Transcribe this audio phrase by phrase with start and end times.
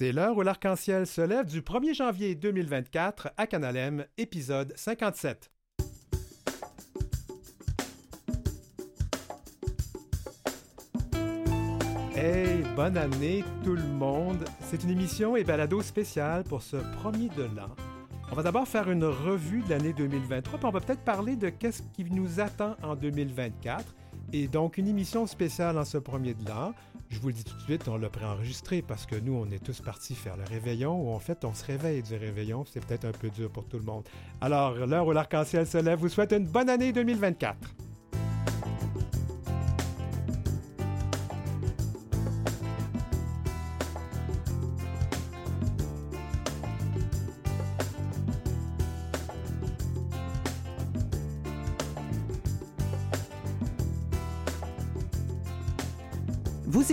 [0.00, 5.50] C'est l'heure où l'arc-en-ciel se lève du 1er janvier 2024 à Canalem, épisode 57.
[12.14, 14.42] Hey, bonne année tout le monde.
[14.60, 17.68] C'est une émission et balado spéciale pour ce premier de l'an.
[18.32, 21.50] On va d'abord faire une revue de l'année 2023, puis on va peut-être parler de
[21.50, 23.84] qu'est-ce qui nous attend en 2024.
[24.32, 26.72] Et donc, une émission spéciale en ce premier de l'an.
[27.10, 29.62] Je vous le dis tout de suite, on l'a préenregistré parce que nous, on est
[29.62, 32.64] tous partis faire le réveillon, ou en fait, on se réveille du réveillon.
[32.64, 34.04] C'est peut-être un peu dur pour tout le monde.
[34.40, 37.56] Alors, l'heure où l'arc-en-ciel se lève vous souhaite une bonne année 2024.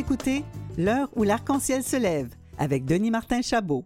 [0.08, 0.46] Écoutez
[0.78, 3.84] L'heure où l'arc-en-ciel se lève avec Denis Martin Chabot.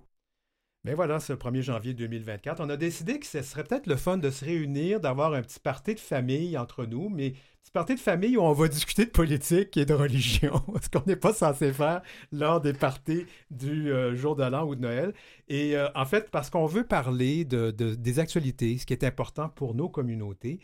[0.83, 4.17] Mais voilà, ce 1er janvier 2024, on a décidé que ce serait peut-être le fun
[4.17, 7.99] de se réunir, d'avoir un petit party de famille entre nous, mais petit party de
[7.99, 11.73] famille où on va discuter de politique et de religion, ce qu'on n'est pas censé
[11.73, 15.15] faire lors des parties du euh, jour de l'an ou de Noël.
[15.47, 19.03] Et euh, en fait, parce qu'on veut parler de, de- des actualités, ce qui est
[19.03, 20.59] important pour nos communautés.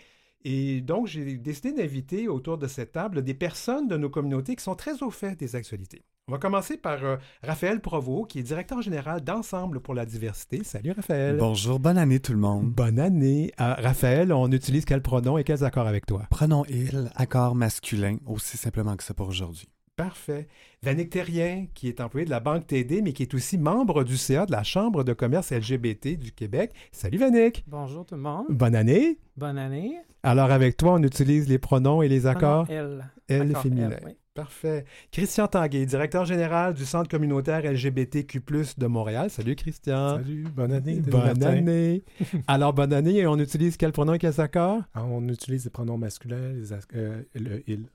[0.49, 4.63] Et donc, j'ai décidé d'inviter autour de cette table des personnes de nos communautés qui
[4.63, 6.05] sont très au fait des actualités.
[6.29, 10.63] On va commencer par euh, Raphaël Provost, qui est directeur général d'Ensemble pour la diversité.
[10.63, 11.35] Salut Raphaël.
[11.37, 12.71] Bonjour, bonne année tout le monde.
[12.71, 13.51] Bonne année.
[13.59, 16.23] Euh, Raphaël, on utilise quel pronom et quels accords avec toi?
[16.29, 19.67] Prenons il, accord masculin, aussi simplement que ça pour aujourd'hui.
[19.97, 20.47] Parfait.
[20.83, 24.15] Vanik Terrien, qui est employé de la Banque TD, mais qui est aussi membre du
[24.15, 26.71] CA de la Chambre de commerce LGBT du Québec.
[26.91, 27.63] Salut Vanik.
[27.65, 28.45] Bonjour tout le monde.
[28.47, 29.17] Bonne année.
[29.37, 29.97] Bonne année.
[30.21, 32.67] Alors, avec toi, on utilise les pronoms et les accords?
[32.69, 33.09] Elle.
[33.27, 33.89] Elle Accord féminin.
[33.91, 34.11] elle, oui.
[34.35, 34.85] Parfait.
[35.11, 38.39] Christian Tanguay, directeur général du Centre communautaire LGBTQ+,
[38.77, 39.31] de Montréal.
[39.31, 40.17] Salut Christian.
[40.17, 40.99] Salut, bonne année.
[40.99, 42.03] Bonne année.
[42.47, 43.15] Alors, bonne année.
[43.15, 44.83] Et on utilise quel pronom et quels accords?
[44.93, 47.87] Ah, on utilise les pronoms masculins, les euh, le il.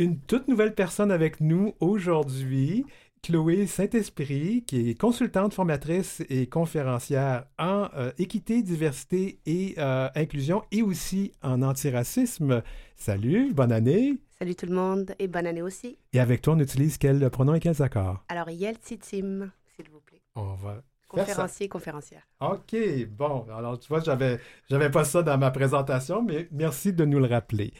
[0.00, 2.86] Une toute nouvelle personne avec nous aujourd'hui,
[3.22, 10.62] Chloé Saint-Esprit, qui est consultante, formatrice et conférencière en euh, équité, diversité et euh, inclusion
[10.72, 12.62] et aussi en antiracisme.
[12.96, 14.16] Salut, bonne année.
[14.38, 15.98] Salut tout le monde et bonne année aussi.
[16.14, 18.24] Et avec toi, on utilise quel pronom et quels accords?
[18.30, 20.22] Alors, Yeltsitim, s'il vous plaît.
[20.34, 20.82] On va.
[21.08, 22.22] Conférencier, conférencière.
[22.40, 22.74] OK,
[23.10, 23.44] bon.
[23.54, 24.40] Alors, tu vois, j'avais,
[24.70, 27.74] j'avais pas ça dans ma présentation, mais merci de nous le rappeler.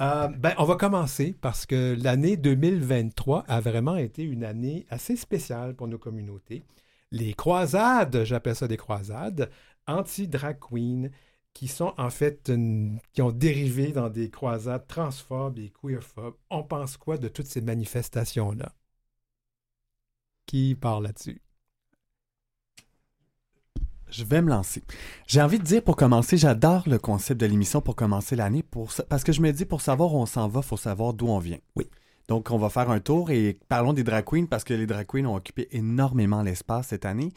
[0.00, 5.16] Euh, ben, on va commencer parce que l'année 2023 a vraiment été une année assez
[5.16, 6.62] spéciale pour nos communautés.
[7.10, 9.50] Les croisades, j'appelle ça des croisades,
[9.88, 11.10] anti-drag queen,
[11.52, 16.36] qui sont en fait, une- qui ont dérivé dans des croisades transphobes et queerphobes.
[16.50, 18.72] On pense quoi de toutes ces manifestations-là?
[20.46, 21.40] Qui parle là-dessus?
[24.10, 24.82] Je vais me lancer.
[25.26, 28.90] J'ai envie de dire pour commencer, j'adore le concept de l'émission pour commencer l'année pour
[29.08, 31.38] parce que je me dis pour savoir où on s'en va, faut savoir d'où on
[31.38, 31.58] vient.
[31.76, 31.88] Oui.
[32.28, 35.06] Donc on va faire un tour et parlons des drag queens parce que les drag
[35.06, 37.32] queens ont occupé énormément l'espace cette année.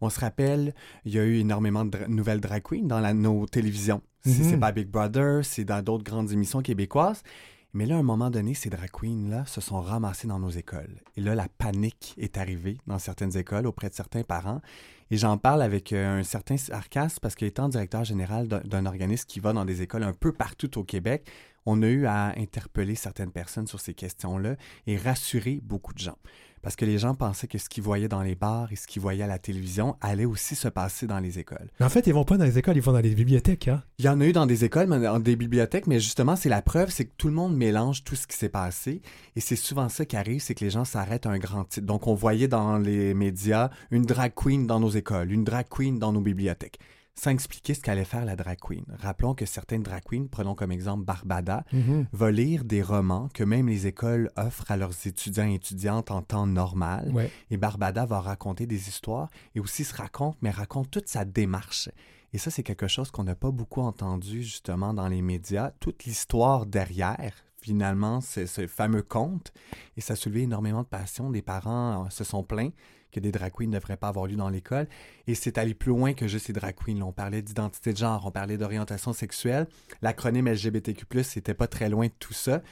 [0.00, 3.14] On se rappelle, il y a eu énormément de dra- nouvelles drag queens dans la-
[3.14, 4.02] nos télévisions.
[4.24, 4.50] Si Mhm.
[4.50, 7.22] c'est pas Big Brother, c'est dans d'autres grandes émissions québécoises.
[7.76, 11.02] Mais là, à un moment donné, ces drag queens-là se sont ramassées dans nos écoles.
[11.18, 14.62] Et là, la panique est arrivée dans certaines écoles auprès de certains parents.
[15.10, 19.26] Et j'en parle avec euh, un certain sarcasme parce qu'étant directeur général d'un- d'un organisme
[19.28, 21.30] qui va dans des écoles un peu partout au Québec,
[21.66, 24.56] on a eu à interpeller certaines personnes sur ces questions-là
[24.86, 26.16] et rassurer beaucoup de gens.
[26.62, 29.00] Parce que les gens pensaient que ce qu'ils voyaient dans les bars et ce qu'ils
[29.00, 31.70] voyaient à la télévision allait aussi se passer dans les écoles.
[31.78, 33.84] Mais en fait, ils vont pas dans les écoles, ils vont dans les bibliothèques, hein?
[33.98, 36.48] Il y en a eu dans des écoles, mais dans des bibliothèques, mais justement, c'est
[36.48, 39.00] la preuve, c'est que tout le monde mélange tout ce qui s'est passé.
[39.36, 41.86] Et c'est souvent ça qui arrive, c'est que les gens s'arrêtent à un grand titre.
[41.86, 46.00] Donc, on voyait dans les médias une drag queen dans nos écoles, une drag queen
[46.00, 46.80] dans nos bibliothèques,
[47.18, 48.84] sans expliquer ce qu'allait faire la drag queen.
[49.00, 51.64] Rappelons que certaines drag queens, prenons comme exemple Barbada,
[52.12, 56.22] va lire des romans que même les écoles offrent à leurs étudiants et étudiantes en
[56.22, 57.10] temps normal.
[57.12, 57.30] Ouais.
[57.50, 61.88] Et Barbada va raconter des histoires et aussi se raconte, mais raconte toute sa démarche.
[62.32, 65.70] Et ça, c'est quelque chose qu'on n'a pas beaucoup entendu justement dans les médias.
[65.80, 69.52] Toute l'histoire derrière, finalement, c'est ce fameux conte.
[69.96, 71.30] Et ça a soulevé énormément de passion.
[71.30, 72.72] Des parents euh, se sont plaints
[73.16, 74.86] que des drag queens ne devraient pas avoir lieu dans l'école.
[75.26, 76.98] Et c'est allé plus loin que juste les drag queens.
[76.98, 77.04] là.
[77.06, 79.66] On parlait d'identité de genre, on parlait d'orientation sexuelle.
[80.02, 82.62] L'acronyme LGBTQ+, c'était pas très loin de tout ça.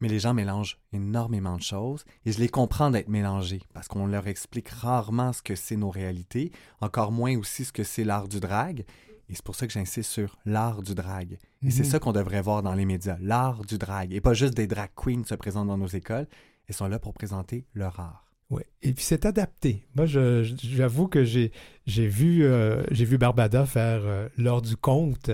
[0.00, 4.06] Mais les gens mélangent énormément de choses et je les comprends d'être mélangés parce qu'on
[4.06, 8.26] leur explique rarement ce que c'est nos réalités, encore moins aussi ce que c'est l'art
[8.26, 8.86] du drag.
[9.28, 11.36] Et c'est pour ça que j'insiste sur l'art du drag.
[11.62, 11.90] Et c'est Mhm.
[11.90, 14.12] ça qu'on devrait voir dans les médias, l'art du drag.
[14.14, 16.26] Et pas juste des drag queens se présentent dans nos écoles.
[16.66, 18.24] Elles sont là pour présenter leur art.
[18.50, 19.86] Oui, et puis c'est adapté.
[19.94, 21.52] Moi, j'avoue que j'ai
[21.86, 25.30] vu, euh, vu Barbada faire euh, l'heure du conte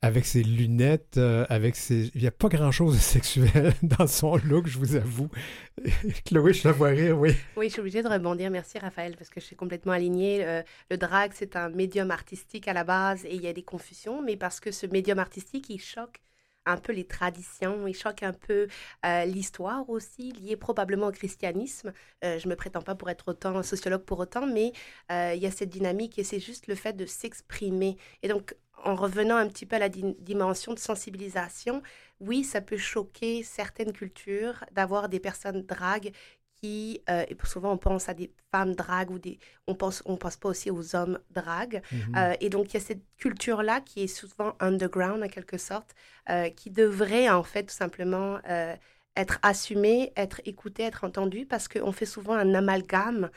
[0.00, 2.10] avec ses lunettes, euh, avec ses...
[2.14, 5.28] Il n'y a pas grand-chose de sexuel dans son look, je vous avoue.
[6.24, 7.34] Chloé, je la vois rire, oui.
[7.56, 8.50] Oui, je suis obligée de rebondir.
[8.50, 10.44] Merci Raphaël, parce que je suis complètement alignée.
[10.46, 13.64] Euh, le drag, c'est un médium artistique à la base et il y a des
[13.64, 16.20] confusions, mais parce que ce médium artistique, il choque
[16.68, 18.68] un peu les traditions, il choque un peu
[19.06, 21.92] euh, l'histoire aussi, liée probablement au christianisme.
[22.24, 24.72] Euh, je ne me prétends pas pour être autant sociologue pour autant, mais
[25.10, 27.96] euh, il y a cette dynamique et c'est juste le fait de s'exprimer.
[28.22, 28.54] Et donc,
[28.84, 31.82] en revenant un petit peu à la di- dimension de sensibilisation,
[32.20, 36.12] oui, ça peut choquer certaines cultures d'avoir des personnes drag
[36.60, 40.16] qui, euh, et souvent on pense à des femmes drag ou des, on pense, on
[40.16, 41.82] pense pas aussi aux hommes drag.
[42.16, 45.94] Euh, et donc il y a cette culture-là qui est souvent underground en quelque sorte,
[46.30, 48.38] euh, qui devrait en fait tout simplement
[49.16, 53.30] être assumée, être écoutée, être entendue, parce qu'on fait souvent un amalgame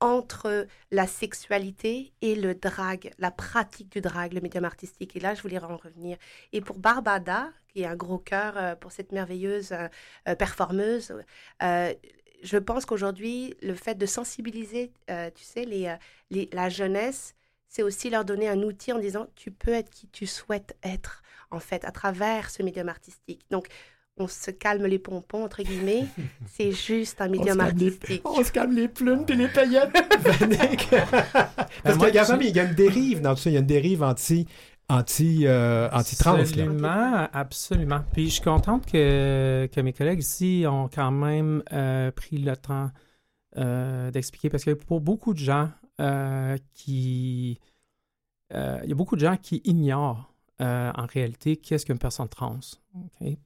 [0.00, 5.16] entre la sexualité et le drag, la pratique du drag, le médium artistique.
[5.16, 6.16] Et là, je voulais en revenir.
[6.52, 11.14] Et pour Barbada, qui est un gros cœur pour cette merveilleuse euh, performeuse,
[11.62, 11.94] euh,
[12.42, 15.94] je pense qu'aujourd'hui, le fait de sensibiliser, euh, tu sais, les, euh,
[16.30, 17.34] les- la jeunesse,
[17.68, 21.22] c'est aussi leur donner un outil en disant tu peux être qui tu souhaites être,
[21.50, 23.42] en fait, à travers ce médium artistique.
[23.50, 23.66] Donc,
[24.20, 26.04] on se calme les pompons, entre guillemets.
[26.56, 28.22] c'est juste un médium les- artistique.
[28.24, 29.90] On se calme les plumes et les paillettes.
[30.20, 30.88] Vanick.
[30.90, 33.50] Parce moi, qu'il y, y a une dérive dans tout ça.
[33.50, 34.46] Il y a une dérive anti,
[34.88, 36.36] anti, euh, anti-trans.
[36.36, 36.40] là.
[36.40, 38.00] Absolument, absolument.
[38.12, 42.56] Puis je suis contente que, que mes collègues ici ont quand même euh, pris le
[42.56, 42.90] temps
[43.56, 45.70] euh, d'expliquer parce que pour beaucoup de gens
[46.74, 47.58] qui.
[48.50, 52.60] il y a beaucoup de gens qui ignorent en réalité qu'est-ce qu'une personne trans.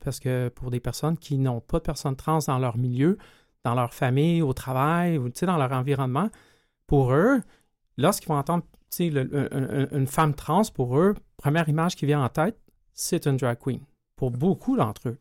[0.01, 3.19] Parce que pour des personnes qui n'ont pas de personnes trans dans leur milieu,
[3.65, 6.31] dans leur famille, au travail, dans leur environnement,
[6.87, 7.41] pour eux,
[7.97, 8.65] lorsqu'ils vont entendre
[8.99, 12.59] une femme trans, pour eux, première image qui vient en tête,
[12.93, 13.81] c'est une drag queen.
[14.17, 15.19] Pour beaucoup d'entre eux.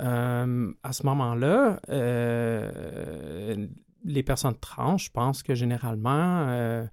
[0.00, 3.66] Euh, à ce moment-là, euh,
[4.04, 6.86] les personnes trans, je pense que généralement, euh,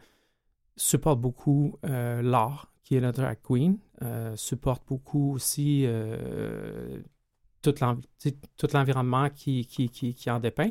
[0.76, 3.78] supportent beaucoup l'art qui est la drag queen,
[4.36, 5.88] supportent beaucoup aussi
[7.62, 7.74] tout
[8.74, 10.70] l'environnement qui, qui, en dépeint.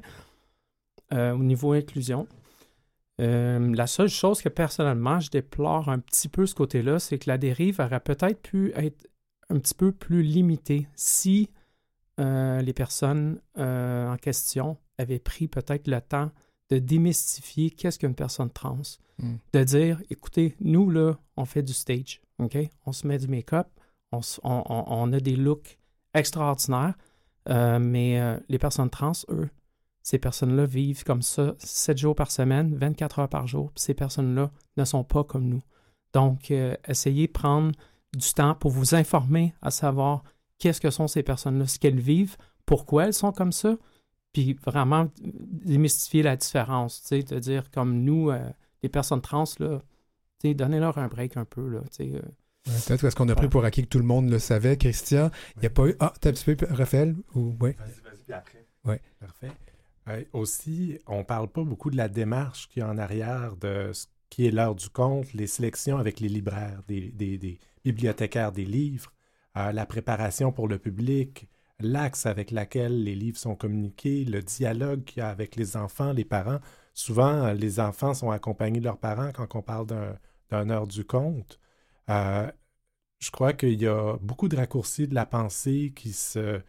[1.12, 2.28] Au niveau inclusion,
[3.20, 7.30] euh, la seule chose que personnellement je déplore un petit peu ce côté-là, c'est que
[7.30, 9.08] la dérive aurait peut-être pu être
[9.48, 11.48] un petit peu plus limitée si
[12.20, 16.30] euh, les personnes euh, en question avaient pris peut-être le temps
[16.70, 18.82] de démystifier qu'est-ce qu'une personne trans.
[19.18, 19.34] Mm.
[19.52, 22.58] De dire, écoutez, nous, là, on fait du stage, OK?
[22.84, 23.68] On se met du make-up,
[24.12, 25.78] on, on- a des looks
[26.12, 26.94] extraordinaires,
[27.48, 29.48] mais les personnes trans, eux,
[30.06, 33.92] ces personnes-là vivent comme ça 7 jours par semaine, 24 heures par jour, puis ces
[33.92, 35.62] personnes-là ne sont pas comme nous.
[36.12, 37.72] Donc, euh, essayez de prendre
[38.16, 40.22] du temps pour vous informer à savoir
[40.60, 42.36] qu'est-ce que sont ces personnes-là, ce qu'elles vivent,
[42.66, 43.76] pourquoi elles sont comme ça,
[44.32, 48.48] puis vraiment démystifier la différence, tu sais, de dire comme nous, euh,
[48.84, 49.80] les personnes trans, là,
[50.38, 52.12] tu sais, donnez-leur un break un peu, là, tu sais.
[52.14, 52.22] euh.
[52.68, 54.76] Ouais, Peut-être parce qu'on a pris pour acquis que tout le monde le savait.
[54.76, 55.96] Christian, il n'y a pas eu.
[55.98, 57.56] Ah, t'as un petit peu, Raphaël ou...
[57.60, 57.76] ouais.
[57.76, 58.66] Vas-y, vas-y, puis après.
[59.20, 59.50] Parfait.
[60.08, 64.06] Euh, aussi, on parle pas beaucoup de la démarche qui est en arrière de ce
[64.30, 69.12] qui est l'heure du compte, les sélections avec les libraires, des, bibliothécaires des livres,
[69.56, 71.48] euh, la préparation pour le public,
[71.80, 76.12] l'axe avec lequel les livres sont communiqués, le dialogue qu'il y a avec les enfants,
[76.12, 76.60] les parents.
[76.94, 79.86] Souvent, euh, les enfants sont accompagnés de leurs parents quand on parle
[80.50, 81.60] d'un heure du compte.
[82.08, 86.60] Je crois qu'il y a beaucoup de raccourcis de la pensée qui se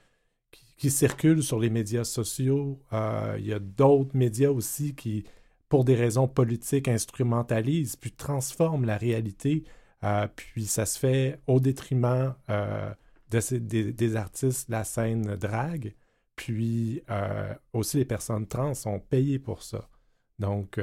[0.77, 2.81] qui, circulent sur les médias sociaux.
[2.93, 5.25] Euh, il y a d'autres médias aussi qui,
[5.69, 9.63] pour des raisons politiques, instrumentalisent puis transforment la réalité.
[10.03, 12.93] Euh, puis ça se fait au détriment euh,
[13.29, 15.95] des, des artistes la scène drague.
[16.35, 17.01] Puis
[17.73, 19.89] aussi les personnes trans sont payées pour ça.
[20.37, 20.79] Donc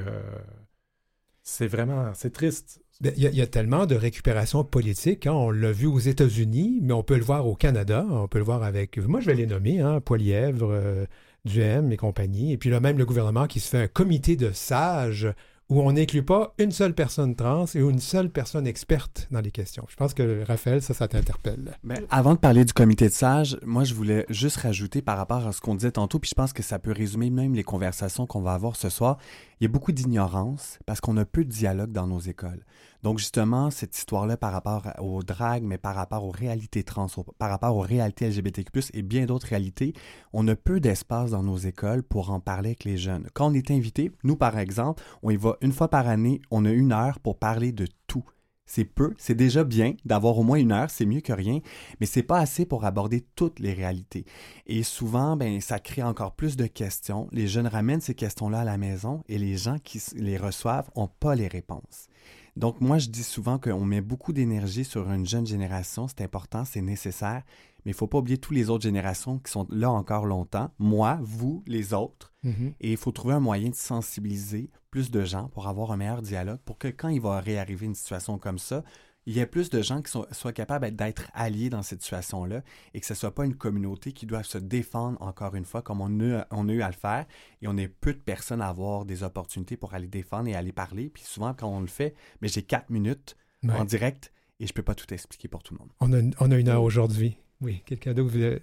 [1.44, 2.83] c'est vraiment, c'est triste.
[3.00, 5.26] Ben, Il y, a, tellement de récupération politique.
[5.26, 5.32] hein.
[5.32, 8.06] On l'a vu aux États-Unis, mais on peut le voir au Canada.
[8.08, 8.98] On peut le voir avec.
[8.98, 11.06] Moi, je vais les nommer hein, Poilièvre, euh,
[11.46, 12.52] et compagnie.
[12.52, 15.28] Et puis là, même le gouvernement qui se fait un comité de sages
[15.70, 19.50] où on n'inclut pas une seule personne trans et une seule personne experte dans les
[19.50, 19.86] questions.
[19.88, 21.76] Je pense que, Raphaël, ça, ça t'interpelle.
[21.82, 25.46] Ben, avant de parler du comité de sages, moi, je voulais juste rajouter par rapport
[25.46, 28.26] à ce qu'on disait tantôt, puis je pense que ça peut résumer même les conversations
[28.26, 29.18] qu'on va avoir ce soir.
[29.64, 32.66] Il y a beaucoup d'ignorance parce qu'on a peu de dialogue dans nos écoles.
[33.02, 37.06] Donc justement, cette histoire-là par rapport aux dragues, mais par rapport aux réalités trans,
[37.38, 39.94] par rapport aux réalités LGBTQ+, et bien d'autres réalités,
[40.34, 43.26] on a peu d'espace dans nos écoles pour en parler avec les jeunes.
[43.32, 46.66] Quand on est invité, nous par exemple, on y va une fois par année, on
[46.66, 48.33] a une heure pour parler de tout.
[48.66, 51.60] C'est peu, c'est déjà bien d'avoir au moins une heure, c'est mieux que rien,
[52.00, 54.24] mais c'est pas assez pour aborder toutes les réalités.
[54.66, 57.28] Et souvent, ben, ça crée encore plus de questions.
[57.30, 61.08] Les jeunes ramènent ces questions-là à la maison et les gens qui les reçoivent n'ont
[61.08, 62.08] pas les réponses.
[62.56, 66.06] Donc, moi, je dis souvent qu'on met beaucoup d'énergie sur une jeune génération.
[66.06, 67.42] C'est important, c'est nécessaire,
[67.84, 70.70] mais il ne faut pas oublier toutes les autres générations qui sont là encore longtemps.
[70.78, 72.32] Moi, vous, les autres.
[72.44, 72.74] Mm-hmm.
[72.80, 76.22] Et il faut trouver un moyen de sensibiliser plus de gens pour avoir un meilleur
[76.22, 78.84] dialogue, pour que quand il va réarriver une situation comme ça,
[79.26, 82.62] il y ait plus de gens qui soient capables d'être alliés dans cette situation-là
[82.92, 85.82] et que ce ne soit pas une communauté qui doit se défendre encore une fois
[85.82, 87.24] comme on a, on a eu à le faire
[87.62, 90.72] et on est peu de personnes à avoir des opportunités pour aller défendre et aller
[90.72, 91.08] parler.
[91.08, 93.36] Puis souvent, quand on le fait, mais j'ai quatre minutes
[93.68, 95.90] en direct et je ne peux pas tout expliquer pour tout le monde.
[96.00, 97.38] On a, on a une heure aujourd'hui.
[97.64, 98.60] Oui, quelqu'un d'autre voulait...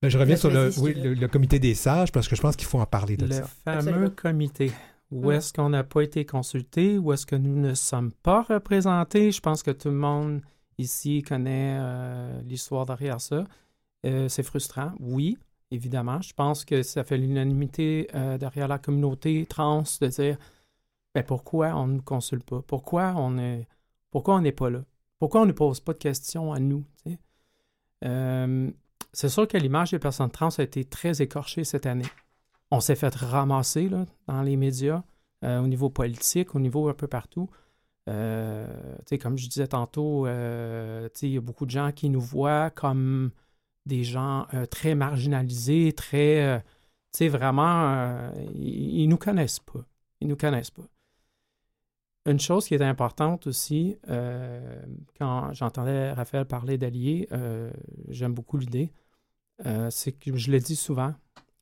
[0.00, 0.70] Ben, je reviens sur le,
[1.14, 3.48] le, comité des sages parce que je pense qu'il faut en parler de le ça.
[3.66, 4.70] Le fameux comité.
[5.10, 6.98] Où est-ce qu'on n'a pas été consulté?
[6.98, 9.32] Où est-ce que nous ne sommes pas représentés?
[9.32, 10.42] Je pense que tout le monde
[10.76, 13.44] ici connaît euh, l'histoire derrière ça.
[14.04, 15.38] Euh, c'est frustrant, oui,
[15.70, 16.20] évidemment.
[16.20, 20.36] Je pense que ça fait l'unanimité euh, derrière la communauté trans de dire
[21.14, 22.60] mais ben, pourquoi on ne nous consulte pas?
[22.66, 23.66] Pourquoi on est
[24.10, 24.84] pourquoi on n'est pas là?
[25.18, 26.84] Pourquoi on ne pose pas de questions à nous?
[28.04, 32.06] C'est sûr que l'image des personnes trans a été très écorchée cette année
[32.74, 35.04] on s'est fait ramasser là, dans les médias,
[35.44, 37.48] euh, au niveau politique, au niveau un peu partout.
[38.08, 38.66] Euh,
[39.22, 43.30] comme je disais tantôt, euh, il y a beaucoup de gens qui nous voient comme
[43.86, 46.62] des gens très marginalisés, très.
[47.20, 49.84] vraiment, ils, ne nous connaissent pas.
[50.20, 50.88] Ils nous connaissent pas.
[52.26, 53.96] Une chose qui est importante aussi,
[55.18, 57.28] quand j'entendais Raphaël parler d'alliés,
[58.08, 58.92] j'aime beaucoup l'idée,
[59.90, 61.14] c'est que je le dis souvent,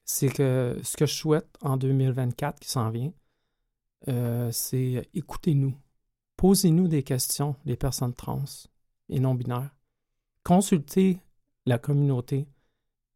[0.05, 3.13] c'est que ce que je souhaite en 2024 qui s'en vient,
[4.09, 5.75] euh, c'est écoutez-nous.
[6.37, 8.45] Posez-nous des questions, les personnes trans
[9.09, 9.71] et non-binaires.
[10.45, 11.21] Consultez
[11.67, 12.49] la communauté.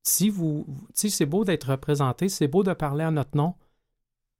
[0.05, 3.55] Si vous, si c'est beau d'être représenté, c'est beau de parler à notre nom,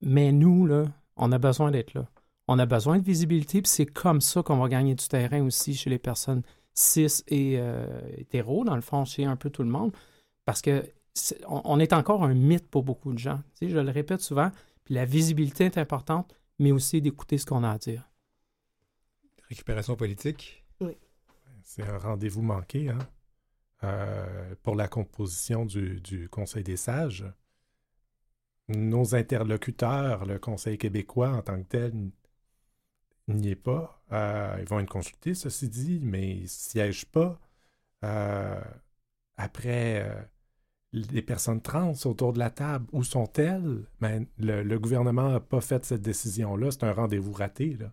[0.01, 0.85] mais nous, là,
[1.17, 2.09] on a besoin d'être là.
[2.49, 5.75] On a besoin de visibilité, puis c'est comme ça qu'on va gagner du terrain aussi
[5.75, 6.43] chez les personnes
[6.75, 7.87] cis et euh,
[8.17, 9.93] hétéros, dans le fond, chez un peu tout le monde.
[10.45, 10.85] Parce que
[11.49, 13.41] on, est encore un mythe pour beaucoup de gens.
[13.61, 14.51] je le répète souvent,
[14.85, 18.11] puis la visibilité est importante, mais aussi d'écouter ce qu'on a à dire.
[19.49, 20.65] Récupération politique?
[20.81, 20.97] Oui.
[21.63, 22.99] C'est un rendez-vous manqué hein?
[23.85, 27.27] Euh, pour la composition du, Conseil des sages.
[28.69, 31.93] Nos interlocuteurs, le Conseil québécois en tant que tel,
[33.35, 34.03] n'y est pas.
[34.13, 37.39] Euh, ils vont être consultés, ceci dit, mais ils ne siègent pas.
[38.05, 38.61] Euh,
[39.37, 40.29] après
[40.93, 43.85] les personnes trans autour de la table, où sont-elles?
[44.01, 46.71] Ben, le, gouvernement n'a pas fait cette décision-là.
[46.71, 47.77] C'est un rendez-vous raté.
[47.79, 47.93] Là.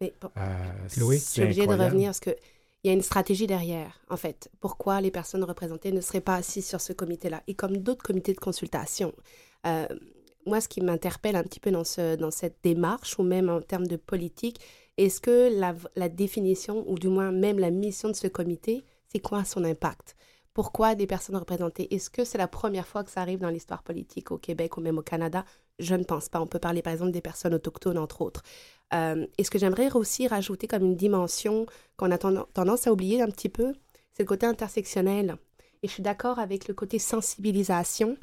[0.00, 2.36] Mais euh, je suis obligée de revenir parce qu'il
[2.84, 4.50] y a une stratégie derrière, en fait.
[4.60, 7.42] Pourquoi les personnes représentées ne seraient pas assises sur ce comité-là?
[7.46, 9.12] Et comme d'autres comités de consultation,
[9.66, 9.86] euh,
[10.46, 13.60] moi, ce qui m'interpelle un petit peu dans, ce, dans cette démarche, ou même en
[13.60, 14.60] termes de politique,
[14.96, 19.20] est-ce que la, la définition, ou du moins même la mission de ce comité, c'est
[19.20, 20.16] quoi son impact?
[20.54, 21.94] Pourquoi des personnes représentées?
[21.94, 24.82] Est-ce que c'est la première fois que ça arrive dans l'histoire politique au Québec ou
[24.82, 25.46] même au Canada?
[25.78, 26.40] Je ne pense pas.
[26.40, 28.42] On peut parler par exemple des personnes autochtones, entre autres.
[28.92, 31.64] Euh, et ce que j'aimerais aussi rajouter comme une dimension
[31.96, 33.72] qu'on a tendance à oublier un petit peu,
[34.12, 35.36] c'est le côté intersectionnel.
[35.82, 38.18] Et je suis d'accord avec le côté sensibilisation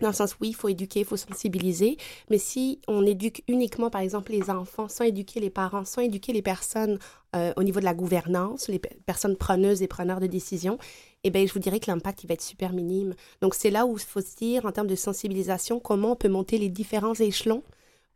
[0.00, 1.96] dans le sens, oui, il faut éduquer, il faut sensibiliser,
[2.30, 6.32] mais si on éduque uniquement, par exemple, les enfants, sans éduquer les parents, sans éduquer
[6.32, 6.98] les personnes
[7.36, 10.78] euh, au niveau de la gouvernance, les personnes preneuses et preneurs de décisions,
[11.22, 13.14] eh bien, je vous dirais que l'impact, il va être super minime.
[13.40, 16.28] Donc, c'est là où il faut se dire, en termes de sensibilisation, comment on peut
[16.28, 17.62] monter les différents échelons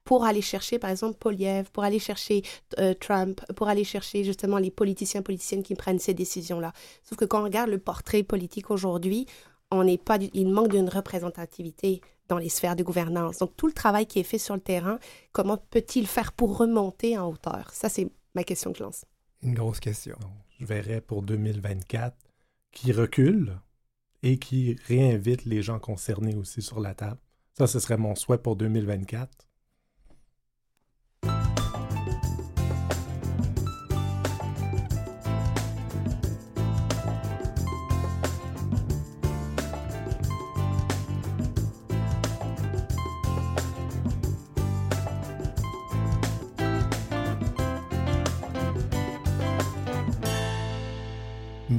[0.09, 2.43] pour aller chercher, par exemple, Poliev, pour aller chercher
[2.79, 6.73] euh, Trump, pour aller chercher justement les politiciens, politiciennes qui prennent ces décisions-là.
[7.05, 9.27] Sauf que quand on regarde le portrait politique aujourd'hui,
[9.73, 13.39] il manque d'une représentativité dans les sphères de gouvernance.
[13.39, 14.99] Donc, tout le travail qui est fait sur le terrain,
[15.33, 17.71] comment peut-il faire pour remonter en hauteur?
[17.73, 19.05] Ça, c'est ma question que je lance.
[19.43, 20.19] Une grosse question.
[20.59, 22.17] je verrais pour 2024
[22.73, 23.59] qui recule
[24.23, 27.21] et qui réinvite les gens concernés aussi sur la table.
[27.57, 29.48] Ça, ce serait mon souhait pour 2024.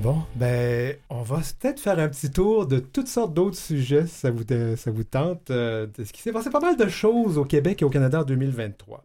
[0.02, 4.16] Bon, ben, on va peut-être faire un petit tour de toutes sortes d'autres sujets, si
[4.16, 4.44] ça vous,
[4.78, 5.52] ça vous tente.
[5.52, 8.22] Euh, de ce qui s'est passé pas mal de choses au Québec et au Canada
[8.22, 9.04] en 2023.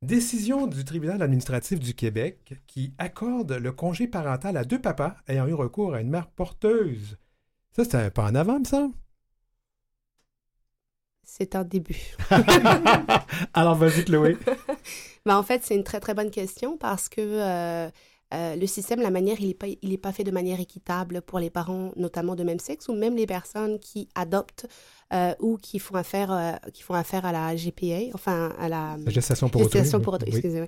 [0.00, 5.48] Décision du tribunal administratif du Québec qui accorde le congé parental à deux papas ayant
[5.48, 7.16] eu recours à une mère porteuse.
[7.72, 8.94] Ça, c'était pas en avant, me semble?
[11.24, 12.14] C'est un début.
[13.54, 14.38] Alors, vas-y, Chloé.
[15.26, 17.90] ben, en fait, c'est une très, très bonne question parce que euh,
[18.32, 21.22] euh, le système, la manière, il n'est pas, il est pas fait de manière équitable
[21.22, 24.66] pour les parents, notamment de même sexe, ou même les personnes qui adoptent
[25.12, 28.96] euh, ou qui font affaire, euh, qui font affaire à la GPA, enfin à la,
[29.04, 30.04] la gestation pour gestation autrui.
[30.04, 30.66] Pour autrui excusez-moi.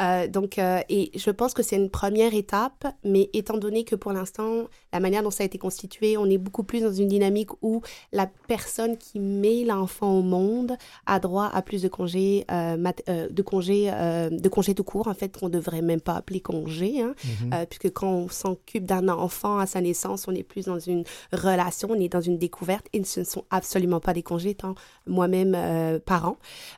[0.00, 3.94] Euh, donc, euh, et je pense que c'est une première étape, mais étant donné que
[3.96, 7.08] pour l'instant, la manière dont ça a été constitué, on est beaucoup plus dans une
[7.08, 7.80] dynamique où
[8.12, 10.76] la personne qui met l'enfant au monde
[11.06, 15.36] a droit à plus de congés, mat- de congés, de congés tout court, en fait,
[15.38, 17.66] qu'on devrait même pas appeler congés, hein, Mhm.
[17.68, 21.88] puisque quand on s'occupe d'un enfant à sa naissance, on est plus dans une relation,
[21.90, 24.74] on est dans une découverte, et ce ne sont absolument pas des congés, étant
[25.06, 26.36] moi-même euh, parent.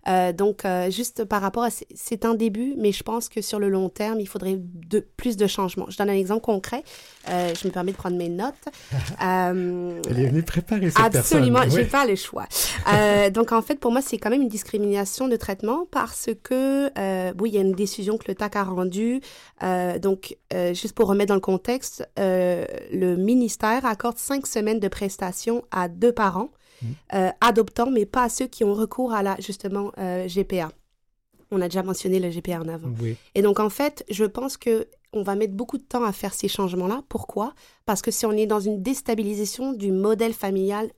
[0.09, 1.69] Euh, donc, euh, juste par rapport à...
[1.95, 5.37] C'est un début, mais je pense que sur le long terme, il faudrait de, plus
[5.37, 5.87] de changements.
[5.89, 6.85] Je donne un exemple concret.
[7.29, 8.55] Euh, je me permets de prendre mes notes.
[9.21, 11.79] Elle est venue préparer cette Absolument, personne.
[11.79, 11.91] j'ai Oui.
[11.91, 12.47] pas le choix.
[13.33, 16.87] Donc en fait, pour moi, c'est quand même une discrimination de traitement parce que
[17.41, 19.21] oui, il y a une décision que le TAC a rendue.
[20.01, 20.37] Donc
[20.73, 26.13] juste pour remettre dans le contexte, le ministère accorde cinq semaines de prestations à deux
[26.13, 26.51] parents
[27.15, 30.71] euh, adoptants, mais pas à ceux qui ont recours à la justement euh, GPA.
[31.51, 32.91] On a déjà mentionné le GPA en avant.
[33.01, 33.17] Oui.
[33.35, 36.35] Et donc, en fait, je pense que on va mettre beaucoup de temps à faire
[36.35, 37.03] ces changements-là.
[37.09, 37.55] Pourquoi?
[37.87, 40.91] Parce que si on est dans une déstabilisation du modèle familial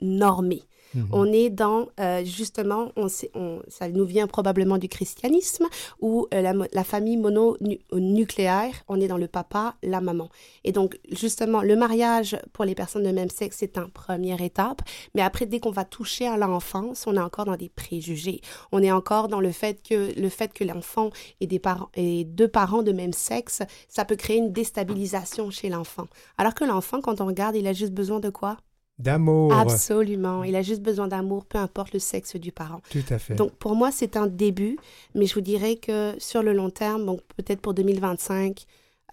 [0.00, 0.62] normé,
[0.94, 1.08] Mhm.
[1.12, 5.66] on est dans, euh, justement, on on- ça nous vient probablement du christianisme,
[6.00, 10.28] où euh, la, famille mononucléaire, on est dans le papa, la maman.
[10.64, 14.82] Et donc, justement, le mariage pour les personnes de même sexe, c'est une première étape.
[15.14, 18.40] Mais après, dès qu'on va toucher à l'enfance, on est encore dans des préjugés.
[18.72, 22.24] On est encore dans le fait que, le fait que l'enfant ait des parents, et
[22.24, 26.06] deux parents de même sexe, ça peut créer une déstabilisation chez l'enfant.
[26.38, 28.58] Alors que l'enfant, quand on regarde, il a juste besoin de quoi?
[28.98, 29.52] D'amour.
[29.52, 30.42] Absolument.
[30.42, 32.80] Il a juste besoin d'amour, peu importe le sexe du parent.
[32.90, 33.34] Tout à fait.
[33.34, 34.78] Donc, pour moi, c'est un début,
[35.14, 38.64] mais je vous dirais que sur le long terme, donc peut-être pour 2025,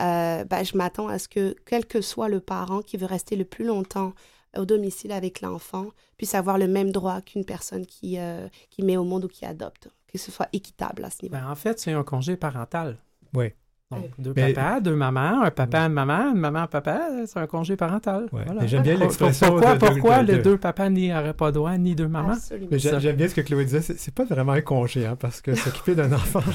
[0.02, 3.36] euh, ben, je m'attends à ce que, quel que soit le parent qui veut rester
[3.36, 4.14] le plus longtemps
[4.58, 8.98] au domicile avec l'enfant, puisse avoir le même droit qu'une personne qui, euh, qui met
[8.98, 11.34] au monde ou qui adopte, que ce soit équitable à ce niveau.
[11.36, 12.98] Ben, en fait, c'est un congé parental.
[13.34, 13.52] Oui.
[13.96, 17.40] Donc, deux Mais- papas, deux mamans, un papa, une maman, une maman, un papa, c'est
[17.40, 18.28] un congé parental.
[18.32, 18.44] Ouais.
[18.46, 18.66] Voilà.
[18.68, 21.52] J'aime bien l'expression Pourquoi, de- de- pourquoi de- les de- deux papas n'y auraient pas
[21.52, 22.36] droit, ni deux mamans?
[22.72, 25.96] J'aime bien ce que Chloé disait, c'est pas vraiment un congé, hein, parce que s'occuper
[25.96, 26.42] d'un enfant,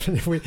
[0.00, 0.18] je peux...
[0.30, 0.40] oui,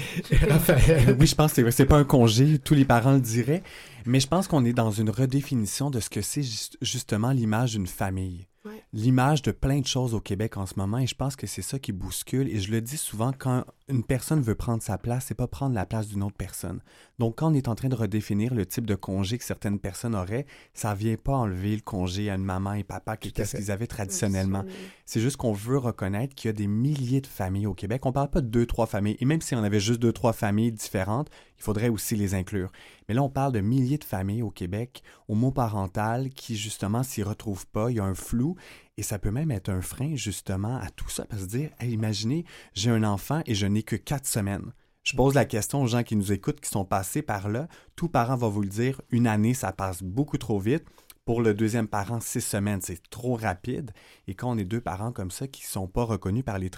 [0.50, 1.16] Raphaël.
[1.20, 3.64] oui, je pense que c'est- pas un congé, tous les parents le diraient,
[4.06, 7.72] mais je pense qu'on est dans une redéfinition de ce que c'est juste- justement l'image
[7.74, 8.48] d'une famille.
[8.64, 8.84] Ouais.
[8.94, 11.64] L'image de plein de choses au Québec en ce moment, et je pense que c'est
[11.64, 12.48] ça qui bouscule.
[12.48, 15.74] Et je le dis souvent, quand une personne veut prendre sa place, c'est pas prendre
[15.74, 16.80] la place d'une autre personne.
[17.18, 20.16] Donc, quand on est en train de redéfinir le type de congé que certaines personnes
[20.16, 20.46] auraient,
[20.76, 23.88] ça vient pas enlever le congé à une maman et papa, qui qu'est-ce qu'ils avaient
[23.88, 24.64] traditionnellement.
[25.06, 28.06] C'est juste qu'on veut reconnaître qu'il y a des milliers de familles au Québec.
[28.06, 29.18] On parle pas de deux, trois familles.
[29.20, 31.30] Et même si on avait juste deux, trois familles différentes,
[31.62, 32.72] il faudrait aussi les inclure.
[33.08, 37.68] Mais là, on parle de milliers de familles au Québec, homoparentales, qui justement s'y retrouvent
[37.68, 37.92] pas.
[37.92, 38.56] Il y a un flou.
[38.98, 41.26] Et ça peut même être un frein, justement, à tout ça.
[41.26, 44.74] Parce que dire, Hey, imaginez, j'ai un enfant et je n'ai que quatre semaines.
[45.04, 47.68] Je pose la question aux gens qui nous écoutent, qui sont passés par là.
[47.96, 50.86] Tout parent va vous le dire, une année, ça passe beaucoup trop vite.
[51.26, 53.92] Pour le deuxième parent, six semaines, c'est trop rapide.
[54.26, 56.72] Et quand on est deux parents comme ça qui ne sont pas reconnus par les,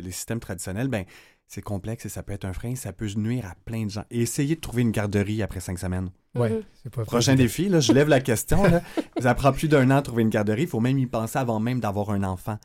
[0.00, 1.04] les systèmes traditionnels, ben
[1.52, 4.04] c'est complexe et ça peut être un frein, ça peut nuire à plein de gens.
[4.12, 6.10] Et essayez de trouver une garderie après cinq semaines.
[6.36, 6.62] Ouais, Mhm.
[6.82, 8.62] c'est pas Prochain défi, là, je lève la question.
[8.62, 8.80] Là.
[9.20, 10.62] Ça prend plus d'un an de trouver une garderie.
[10.62, 12.56] Il faut même y penser avant même d'avoir un enfant.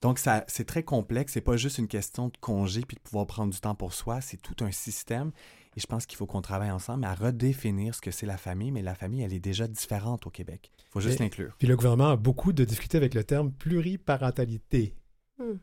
[0.00, 1.34] Donc, ça, c'est très complexe.
[1.34, 4.22] C'est pas juste une question de congé puis de pouvoir prendre du temps pour soi.
[4.22, 5.32] C'est tout un système.
[5.76, 8.70] Et je pense qu'il faut qu'on travaille ensemble à redéfinir ce que c'est la famille.
[8.70, 10.70] Mais la famille, elle est déjà différente au Québec.
[10.78, 11.54] Il faut juste l'inclure.
[11.58, 14.94] Puis le gouvernement a beaucoup de discuté avec le terme pluriparentalité.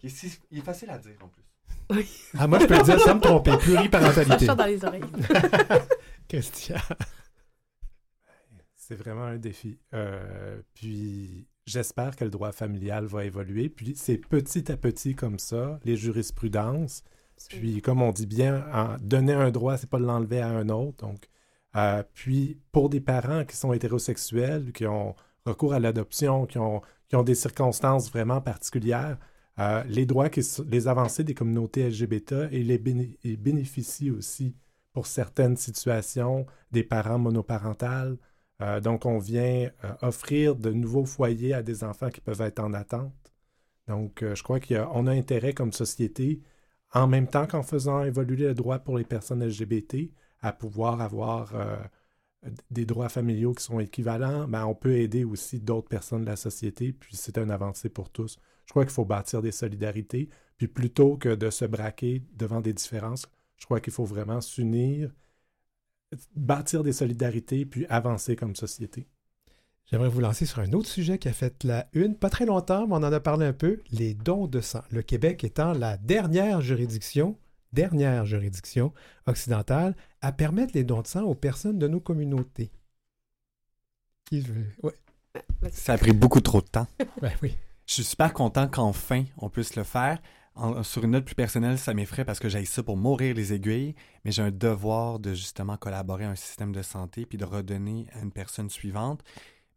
[0.04, 1.44] Est, il est facile à dire en plus.
[2.38, 3.52] Ah, moi, je peux dire sans me tromper.
[3.52, 4.46] Ça Pluriparentalité.
[4.46, 5.02] chante dans les oreilles.
[6.28, 6.76] Christian.
[8.76, 9.80] C'est vraiment un défi.
[9.94, 13.70] Euh, puis j'espère que le droit familial va évoluer.
[13.70, 17.04] Puis c'est petit à petit comme ça, les jurisprudences.
[17.50, 21.06] Puis comme on dit bien, en- donner un droit, c'est pas l'enlever à un autre.
[21.06, 21.30] Donc,
[21.76, 26.82] euh, puis pour des parents qui sont hétérosexuels, qui ont recours à l'adoption, qui ont,
[27.08, 29.18] qui ont des circonstances vraiment particulières,
[29.60, 34.56] euh, les droits, qui, les avancées des communautés LGBT, et les bénéficient aussi
[34.94, 38.18] pour certaines situations, des parents monoparentales.
[38.62, 42.60] Euh, donc, on vient euh, offrir de nouveaux foyers à des enfants qui peuvent être
[42.60, 43.14] en attente.
[43.88, 46.42] Donc, je crois qu'on a, intérêt comme société,
[46.94, 51.54] en même temps qu'en faisant évoluer le droit pour les personnes LGBT, à pouvoir avoir
[52.70, 56.92] des droits familiaux qui sont équivalents, on peut aider aussi d'autres personnes de la société,
[56.92, 58.40] puis c'est un avancé pour tous.
[58.68, 62.74] Je crois qu'il faut bâtir des solidarités, puis plutôt que de se braquer devant des
[62.74, 63.26] différences,
[63.56, 65.12] je crois qu'il faut vraiment s'unir,
[66.36, 69.08] bâtir des solidarités, puis avancer comme société.
[69.86, 72.88] J'aimerais vous lancer sur un autre sujet qui a fait la une, pas très longtemps,
[72.88, 74.84] mais on en a parlé un peu, les dons de sang.
[74.92, 77.38] Le Québec étant la dernière juridiction
[77.74, 78.94] dernière juridiction
[79.26, 82.72] occidentale à permettre les dons de sang aux personnes de nos communautés.
[84.26, 84.44] Qui
[84.84, 84.94] Ouais.
[85.72, 86.88] Ça a pris beaucoup trop de temps.
[87.22, 87.56] ben oui.
[87.88, 90.22] Je suis super content qu'enfin on puisse le faire.
[90.84, 93.96] sur une note plus personnelle, ça m'effraie parce que j'ai ça pour mourir les aiguilles,
[94.26, 98.06] mais j'ai un devoir de justement collaborer à un système de santé puis de redonner
[98.12, 99.24] à une personne suivante.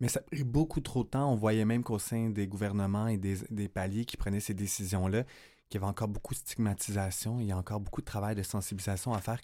[0.01, 1.31] Mais ça a pris beaucoup trop de temps.
[1.33, 5.23] On voyait même qu'au sein des gouvernements et des, paliers qui prenaient ces décisions-là,
[5.69, 8.43] qu'il y avait encore beaucoup de stigmatisation, il y a encore beaucoup de travail de
[8.43, 9.41] sensibilisation à faire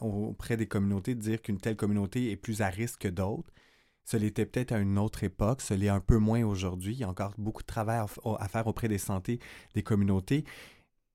[0.00, 3.52] auprès des communautés, de dire qu'une telle communauté est plus à risque que d'autres.
[4.10, 6.94] Ce l'était peut-être à une autre époque, ce l'est un peu moins aujourd'hui.
[6.94, 9.38] Il y a encore beaucoup de travail à, faire auprès des santé
[9.74, 10.44] des communautés.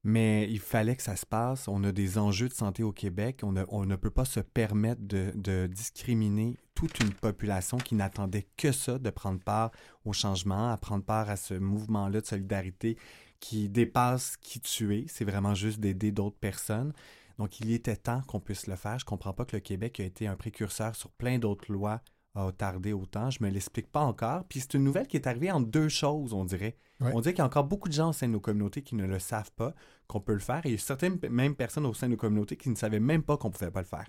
[0.05, 1.67] Mais il fallait que ça se passe.
[1.67, 3.41] On a des enjeux de santé au Québec.
[3.43, 3.51] On,
[3.85, 9.09] ne peut pas se permettre de, discriminer toute une population qui n'attendait que ça, de
[9.09, 9.71] prendre part
[10.05, 12.97] au changement, à prendre part à ce mouvement-là de solidarité
[13.41, 16.93] qui dépasse qui tu es, c'est vraiment juste d'aider d'autres personnes.
[17.39, 18.97] Donc, il était temps qu'on puisse le faire.
[18.99, 21.99] Je ne comprends pas que le Québec a été un précurseur sur plein d'autres lois
[22.35, 23.29] a tardé autant.
[23.29, 24.43] Je ne me l'explique pas encore.
[24.45, 26.77] Puis c'est une nouvelle qui est arrivée en deux choses, on dirait.
[27.01, 28.95] On dirait qu'il y a encore beaucoup de gens au sein de nos communautés qui
[28.95, 29.73] ne le savent pas,
[30.07, 30.65] qu'on peut le faire.
[30.65, 32.99] Et il y a certaines mêmes personnes au sein de nos communautés qui ne savaient
[32.99, 34.07] même pas qu'on ne pouvait pas le faire.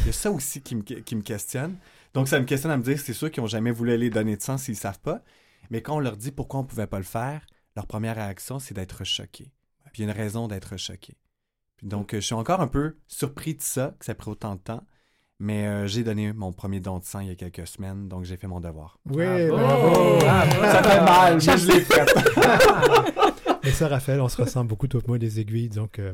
[0.00, 1.76] Il y a ça aussi qui me, qui me questionne.
[2.14, 4.36] Donc ça me questionne à me dire, c'est sûr qu'ils n'ont jamais voulu aller donner
[4.36, 5.22] de sang s'ils ne savent pas.
[5.70, 8.58] Mais quand on leur dit pourquoi on ne pouvait pas le faire, leur première réaction,
[8.58, 9.52] c'est d'être choqué.
[9.92, 11.16] Puis il y a une raison d'être choqué.
[11.82, 14.60] donc, je suis encore un peu surpris de ça, que ça a pris autant de
[14.60, 14.84] temps.
[15.44, 18.22] Mais euh, j'ai donné mon premier don de sang il y a quelques semaines, donc
[18.22, 19.00] j'ai fait mon devoir.
[19.10, 20.20] Oui, bravo!
[20.20, 22.14] ça fait mal, mais je l'ai fait.
[23.64, 25.98] Mais ça, Raphaël, on se ressemble beaucoup, toi et moi, des aiguilles, donc...
[25.98, 26.12] Euh,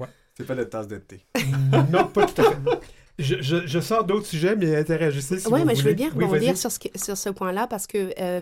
[0.00, 0.08] ouais.
[0.36, 1.24] C'est pas de tasse de thé.
[1.92, 2.80] non, pas tout à fait.
[3.20, 6.72] Je, je, sors d'autres sujets, mais interagissez si Oui, mais je veux bien rebondir sur
[6.72, 8.40] ce, sur ce point-là parce que euh,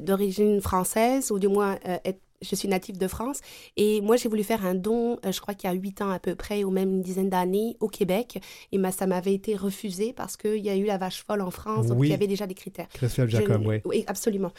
[0.00, 1.96] d'origine française, ou du moins euh,
[2.42, 3.40] je suis native de France,
[3.76, 6.10] et moi j'ai voulu faire un don, euh, je crois qu'il y a huit ans
[6.10, 8.40] à peu près, ou même une dizaine d'années, au Québec,
[8.72, 11.86] et ça m'avait été refusé parce qu'il y a eu la vache folle en France,
[11.86, 12.88] donc il y avait déjà des critères.
[12.88, 13.80] Christophe Jacob, oui.
[13.84, 14.52] Oui, absolument.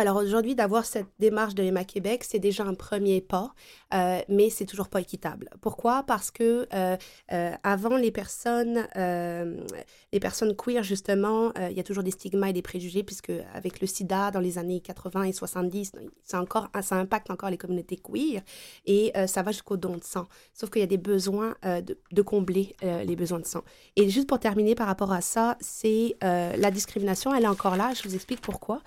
[0.00, 3.52] Alors aujourd'hui, d'avoir cette démarche de Emma Québec, c'est déjà un premier pas,
[3.92, 5.50] euh, mais c'est toujours pas équitable.
[5.60, 6.04] Pourquoi?
[6.04, 6.96] Parce que euh,
[7.32, 12.54] euh, avant les personnes, les personnes queer justement, il y a toujours des stigmas et
[12.54, 15.92] des préjugés puisque avec le SIDA dans les années 80 et 70,
[16.24, 18.40] ça encore, ça impacte encore les communautés queer
[18.86, 20.28] et ça va jusqu'au don de sang.
[20.54, 23.64] Sauf qu'il y a des besoins de, combler les besoins de sang.
[23.96, 27.92] Et juste pour terminer par rapport à ça, c'est la discrimination, elle est encore là.
[27.94, 28.80] Je vous explique pourquoi.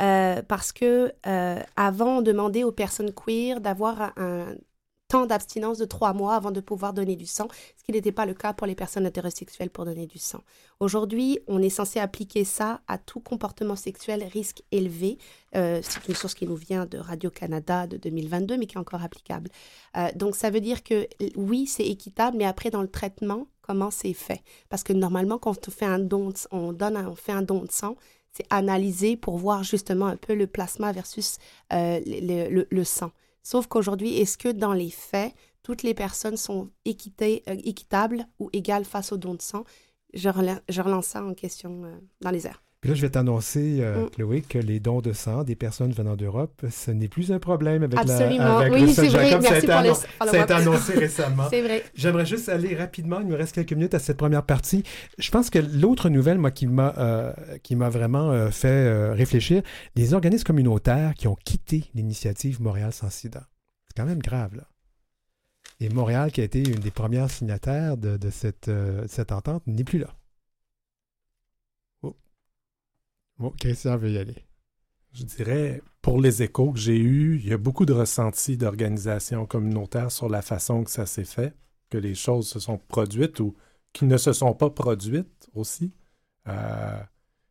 [0.00, 4.54] Euh, parce que euh, avant, on demandait aux personnes queer d'avoir un
[5.08, 8.26] temps d'abstinence de trois mois avant de pouvoir donner du sang, ce qui n'était pas
[8.26, 10.42] le cas pour les personnes hétérosexuelles pour donner du sang.
[10.80, 15.16] Aujourd'hui, on est censé appliquer ça à tout comportement sexuel risque élevé.
[15.56, 19.02] Euh, c'est une source qui nous vient de Radio-Canada de 2022, mais qui est encore
[19.02, 19.50] applicable.
[20.14, 24.12] donc, ça veut dire que oui, c'est équitable, mais après, dans le traitement, comment c'est
[24.12, 24.42] fait?
[24.68, 27.70] Parce que normalement, quand on fait un don, on donne, on fait un don de
[27.70, 27.96] sang,
[28.32, 31.38] c'est analyser pour voir justement un peu le plasma versus
[31.72, 32.00] euh,
[32.70, 33.10] le, sang.
[33.42, 36.92] Sauf qu'aujourd'hui, est-ce que dans les faits, toutes les personnes sont euh,
[37.64, 39.64] équitables ou égales face au don de sang?
[40.14, 42.62] Je, relance, ça en question euh, dans les airs.
[42.80, 44.10] Puis là, je vais t'annoncer, euh, mm.
[44.10, 47.82] Chloé, que les dons de sang des personnes venant d'Europe, ce n'est plus un problème
[47.82, 48.38] avec Absolument.
[48.38, 49.36] la avec oui, c'est vrai.
[49.40, 51.48] Merci ça, a été annoncé récemment.
[51.50, 51.82] c'est vrai.
[51.94, 54.84] J'aimerais juste aller rapidement, il me reste quelques minutes à cette première partie.
[55.18, 57.32] Je pense que l'autre nouvelle, moi, qui m'a euh,
[57.64, 59.62] qui m'a vraiment euh, fait réfléchir,
[59.96, 63.48] les organismes communautaires qui ont quitté l'initiative Montréal sans sida.
[63.88, 64.68] C'est quand même grave, là.
[65.80, 68.70] Et Montréal, qui a été une des premières signataires de, de cette,
[69.06, 70.17] cette entente, n'est plus là.
[73.38, 74.44] Bon, Christian veut y aller.
[75.12, 79.46] Je dirais, pour les échos que j'ai eus, il y a beaucoup de ressentis d'organisations
[79.46, 81.54] communautaires sur la façon que ça s'est fait,
[81.88, 83.54] que les choses se sont produites ou
[83.92, 85.94] qui ne se sont pas produites aussi.
[86.48, 87.00] Euh,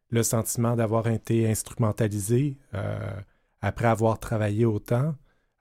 [0.09, 3.19] le sentiment d'avoir été instrumentalisé euh,
[3.61, 5.15] après avoir travaillé autant,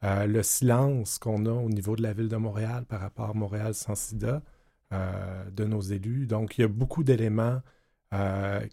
[0.05, 3.35] euh, le silence qu'on a au niveau de la ville de Montréal par rapport à
[3.35, 4.43] Montréal sans sida,
[4.93, 6.29] de nos élus.
[6.29, 7.61] Donc, il y a beaucoup d'éléments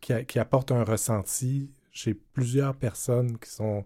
[0.02, 3.84] qui, qui, apportent un ressenti chez plusieurs personnes qui sont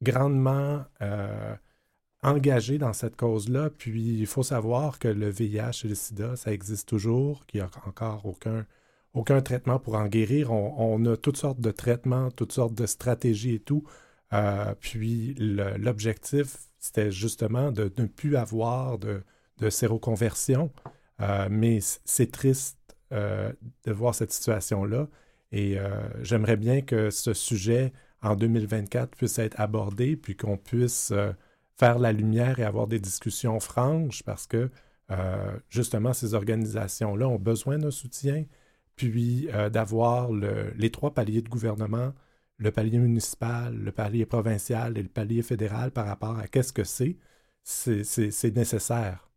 [0.00, 0.84] grandement
[2.22, 3.70] engagées dans cette cause-là.
[3.70, 7.66] Puis, il faut savoir que le VIH et le sida, ça existe toujours, qu'il n'y
[7.66, 8.64] a encore aucun
[9.14, 10.52] aucun traitement pour en guérir.
[10.52, 13.84] On, a toutes sortes de traitements, toutes sortes de stratégies et tout.
[14.32, 19.22] Euh, puis l'objectif, c'était justement de ne plus avoir de,
[19.58, 20.72] de séroconversion.
[21.20, 22.81] Euh, mais c'est triste euh,
[23.12, 25.08] de voir cette situation-là.
[25.52, 25.76] Et
[26.22, 31.12] j'aimerais bien que ce sujet en 2024 puisse être abordé, puis qu'on puisse
[31.76, 34.70] faire la lumière et avoir des discussions franches parce que
[35.68, 38.44] justement, ces organisations-là ont besoin d'un soutien
[38.96, 42.12] puis euh, d'avoir les trois paliers de gouvernement,
[42.58, 46.84] le palier municipal, le palier provincial et le palier fédéral par rapport à qu'est-ce que
[46.84, 47.16] c'est,
[47.64, 49.30] c'est nécessaire.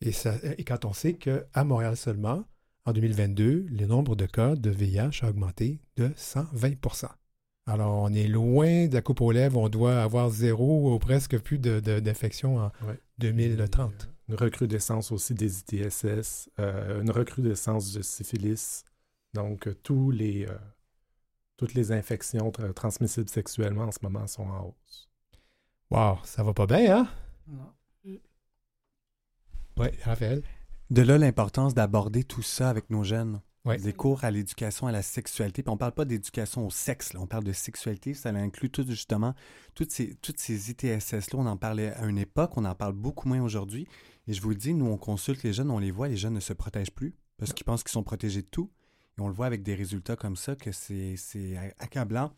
[0.00, 0.12] Et,
[0.58, 2.44] et quand on sait qu'à Montréal seulement,
[2.88, 7.08] en 2022, le nombre de cas de VIH a augmenté de 120%
[7.68, 9.60] alors, on est loin de la coupe aux lèvres.
[9.60, 12.72] On doit avoir zéro ou presque plus d'infections en
[13.18, 14.08] 2030.
[14.30, 18.84] Une recrudescence aussi des ITSS, euh, une recrudescence de syphilis,
[19.34, 20.56] donc, euh, tous les, euh,
[21.58, 25.10] toutes les infections transmissibles sexuellement en ce moment sont en hausse.
[25.90, 27.08] Wow, ça va pas bien, hein?
[27.48, 27.72] Non.
[29.76, 30.42] Oui, Raphaël?
[30.90, 33.40] De là l'importance d'aborder tout ça avec nos jeunes.
[33.82, 35.62] Des cours à l'éducation à la sexualité.
[35.62, 37.20] Puis on parle pas d'éducation au sexe, là.
[37.20, 38.14] on parle de sexualité.
[38.14, 39.34] Ça inclut tout justement
[39.74, 41.38] toutes ces, toutes ces ITSS-là.
[41.38, 43.86] On en parlait à une époque, on en parle beaucoup moins aujourd'hui.
[44.26, 46.32] Et je vous le dis, nous, on consulte les jeunes, on les voit, les jeunes
[46.32, 48.70] ne se protègent plus parce qu'ils pensent qu'ils sont protégés de tout.
[49.18, 51.16] Et on le voit avec des résultats comme ça que c'est
[51.78, 52.32] accablant.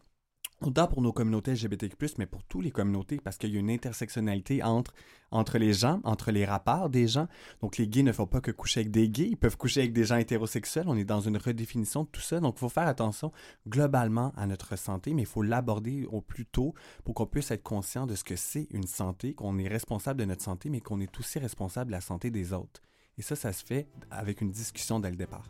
[0.62, 3.70] Autant pour nos communautés LGBTQ+, mais pour toutes les communautés, parce qu'il y a une
[3.70, 4.92] intersectionnalité entre,
[5.30, 7.28] entre les gens, entre les rapports des gens.
[7.62, 9.94] Donc, les gays ne font pas que coucher avec des gays, ils peuvent coucher avec
[9.94, 10.84] des gens hétérosexuels.
[10.86, 12.40] On est dans une redéfinition de tout ça.
[12.40, 13.32] Donc, il faut faire attention
[13.66, 17.62] globalement à notre santé, mais il faut l'aborder au plus tôt pour qu'on puisse être
[17.62, 21.00] conscient de ce que c'est une santé, qu'on est responsable de notre santé, mais qu'on
[21.00, 22.82] est aussi responsable de la santé des autres.
[23.18, 25.44] Et ça, ça se fait avec une discussion dès le départ.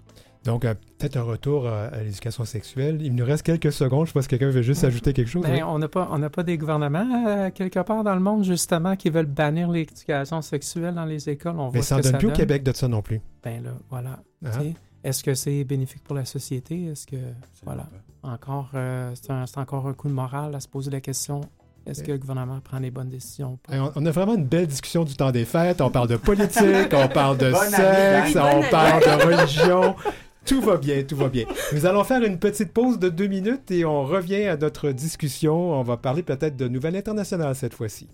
[0.44, 3.00] Donc, euh, peut-être un retour à, l'éducation sexuelle.
[3.02, 4.06] Il nous reste quelques secondes.
[4.06, 5.42] Je sais pas si quelqu'un veut juste ajouter quelque chose.
[5.42, 9.10] Ben, On n'a pas, pas des gouvernements euh, quelque part dans le monde, justement, qui
[9.10, 11.58] veulent bannir l'éducation sexuelle dans les écoles.
[11.58, 13.20] On Mais ça ne donne plus au Québec de ça non plus.
[13.42, 14.22] Ben là, voilà.
[14.44, 14.60] Ah.
[15.04, 16.86] Est-ce que c'est bénéfique pour la société?
[16.86, 17.16] Est-ce que,
[17.64, 17.88] voilà,
[18.22, 21.42] encore, euh, c'est encore un coup de morale à se poser la question
[21.86, 23.58] est-ce que le gouvernement prend les bonnes décisions?
[23.68, 25.80] On, a vraiment une belle discussion du temps des fêtes.
[25.80, 29.96] On parle de politique, on parle de sexe, on parle de religion.
[30.44, 31.44] Tout va bien, tout va bien.
[31.72, 35.72] Nous allons faire une petite pause de deux minutes et on revient à notre discussion.
[35.72, 38.08] On va parler peut-être de nouvelles internationales cette fois-ci.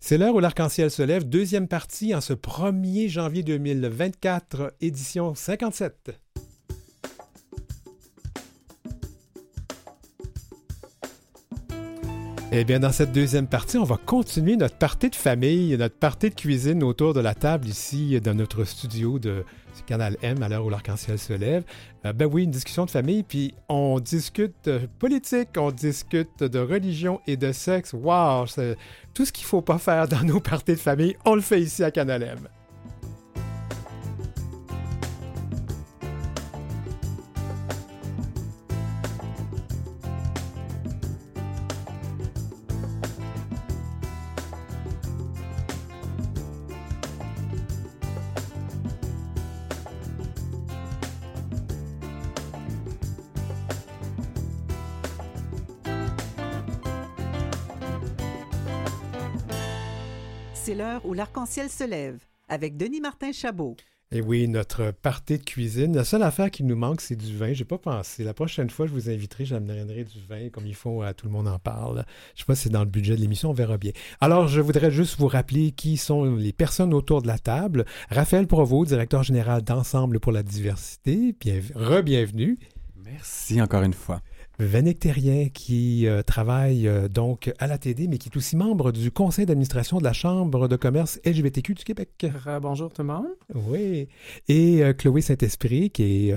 [0.00, 6.10] C'est l'heure où l'arc-en-ciel se lève, deuxième partie en ce 1er janvier 2024, édition 57.
[12.60, 16.28] Eh bien, dans cette deuxième partie, on va continuer notre partie de famille, notre partie
[16.28, 19.44] de cuisine autour de la table ici dans notre studio de
[19.86, 21.62] Canal M à l'heure où l'arc-en-ciel se lève.
[22.04, 24.68] Euh, ben oui, une discussion de famille, puis on discute
[24.98, 27.92] politique, on discute de religion et de sexe.
[27.92, 28.46] Wow,
[29.14, 31.84] tout ce qu'il faut pas faire dans nos parties de famille, on le fait ici
[31.84, 32.38] à Canal M.
[61.04, 63.76] où l'arc-en-ciel se lève avec Denis Martin Chabot.
[64.10, 65.94] Et oui, notre partie de cuisine.
[65.94, 67.52] La seule affaire qui nous manque, c'est du vin.
[67.52, 68.24] J'ai pas pensé.
[68.24, 71.02] La prochaine fois, je vous inviterai, j'amènerai du vin comme il faut.
[71.02, 72.06] À, tout le monde en parle.
[72.34, 73.92] Je sais pas si c'est dans le budget de l'émission, on verra bien.
[74.22, 77.84] Alors, je voudrais juste vous rappeler qui sont les personnes autour de la table.
[78.08, 81.34] Raphaël Provost, directeur général d'Ensemble pour la diversité.
[81.38, 82.58] Bien, re-bienvenue.
[82.96, 84.22] Merci encore une fois.
[84.58, 88.90] Vanek Terrien, qui euh, travaille euh, donc à la TD, mais qui est aussi membre
[88.90, 92.26] du conseil d'administration de la Chambre de commerce LGBTQ du Québec.
[92.60, 93.26] bonjour tout le monde.
[93.54, 94.08] Oui.
[94.48, 96.34] Et euh, Chloé Saint-Esprit, qui est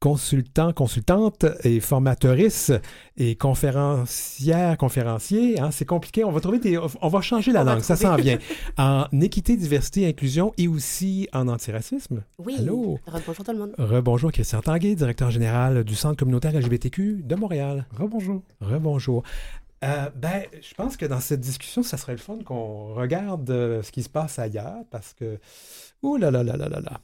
[0.00, 2.72] consultant, consultante et formatrice
[3.18, 5.60] et conférencière, conférencier.
[5.60, 6.24] Hein, c'est compliqué.
[6.24, 7.80] On va trouver des, on va changer la On langue.
[7.80, 8.38] Ça s'en vient.
[8.78, 12.22] En équité, diversité, inclusion et aussi en antiracisme.
[12.38, 12.56] Oui.
[12.58, 12.98] Allô?
[13.26, 13.74] Bonjour tout le monde.
[13.78, 17.84] Rebonjour Christian Tanguay, directeur général du Centre communautaire LGBTQ de Montréal.
[17.98, 18.42] Rebonjour.
[18.60, 19.22] Rebonjour.
[19.84, 23.82] Euh, ben, je pense que dans cette discussion, ça serait le fun qu'on regarde euh,
[23.82, 25.38] ce qui se passe ailleurs parce que.
[26.02, 27.00] Ouh là là là là là là.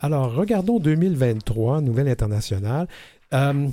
[0.00, 2.88] Alors, regardons 2023, nouvelle internationale.
[3.32, 3.68] Euh,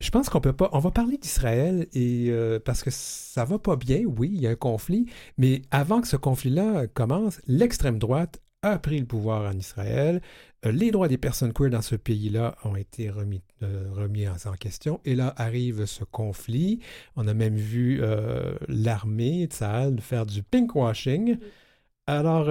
[0.00, 0.68] je pense qu'on peut pas.
[0.72, 4.46] On va parler d'Israël et euh, parce que ça va pas bien, oui, il y
[4.46, 5.06] a un conflit,
[5.38, 10.20] mais avant que ce conflit-là commence, l'extrême droite a pris le pouvoir en Israël.
[10.66, 14.34] Euh, les droits des personnes queer dans ce pays-là ont été remis, euh, remis en,
[14.34, 15.00] en question.
[15.06, 16.80] Et là arrive ce conflit.
[17.16, 18.02] On a même vu
[18.68, 21.38] l'armée, Tsahal, faire du pinkwashing.
[22.06, 22.50] Alors,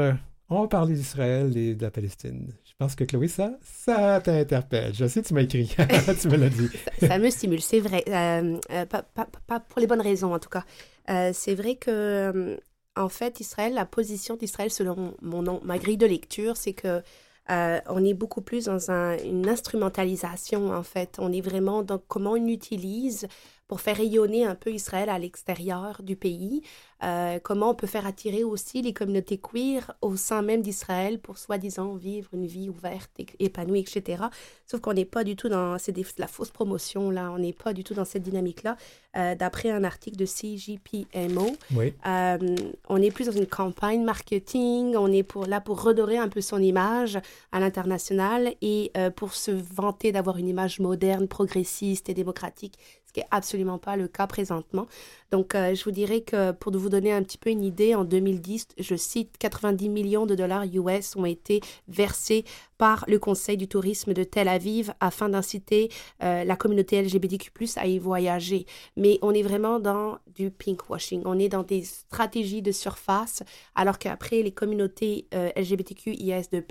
[0.49, 2.47] on va parler d'Israël et de la Palestine.
[2.77, 4.93] Pense que Chloé, ça, ça t'interpelle.
[4.93, 5.67] Je sais, tu m'as écrit.
[6.21, 6.69] tu me l'as dit.
[6.99, 8.03] Ça, me stimule, c'est vrai.
[8.09, 10.65] Euh, euh, pas, pour les bonnes raisons, en tout cas.
[11.09, 12.59] Euh, c'est vrai que,
[12.97, 17.01] en fait, Israël, la position d'Israël, selon mon ma grille de lecture, c'est que
[17.47, 21.15] on est beaucoup plus dans un- une instrumentalisation, en fait.
[21.19, 23.27] On est vraiment dans comment on utilise
[23.67, 26.61] pour faire rayonner un peu Israël à l'extérieur du pays,
[27.03, 31.37] euh, comment on peut faire attirer aussi les communautés queer au sein même d'Israël pour
[31.37, 34.23] soi-disant vivre une vie ouverte, épanouie, etc.
[34.65, 35.77] Sauf qu'on n'est pas du tout dans...
[35.79, 37.31] C'est de la fausse promotion, là.
[37.31, 38.77] On n'est pas du tout dans cette dynamique-là.
[39.17, 41.93] Euh, D'après un article de CJPMO, Oui.
[42.05, 42.55] euh,
[42.87, 46.41] on est plus dans une campagne marketing, on est pour, là pour redorer un peu
[46.41, 47.17] son image
[47.51, 52.77] à l'international et pour se vanter d'avoir une image moderne, progressiste et démocratique,
[53.15, 54.87] qui est absolument pas le cas présentement.
[55.35, 58.05] Donc, euh, je vous dirais que pour vous donner un petit peu une idée, en
[58.05, 62.45] 2010, je cite, 90 millions de dollars US ont été versés
[62.77, 65.89] par le Conseil du tourisme de Tel Aviv afin d'inciter
[66.23, 68.65] euh, la communauté LGBTQ+ à y voyager.
[68.97, 71.21] Mais on est vraiment dans du pinkwashing.
[71.25, 73.43] On est dans des stratégies de surface,
[73.75, 76.63] alors qu'après, les communautés euh, LGBTQIS de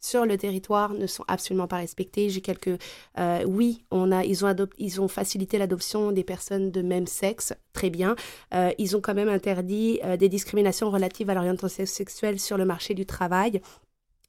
[0.00, 2.30] sur le territoire ne sont absolument pas respectées.
[2.30, 2.78] J'ai quelques...
[3.18, 7.52] euh, oui, on a, ils, ont ils ont facilité l'adoption des personnes de même sexe,
[7.72, 8.16] très bien.
[8.52, 12.64] Euh, ils ont quand même interdit euh, des discriminations relatives à l'orientation sexuelle sur le
[12.64, 13.60] marché du travail.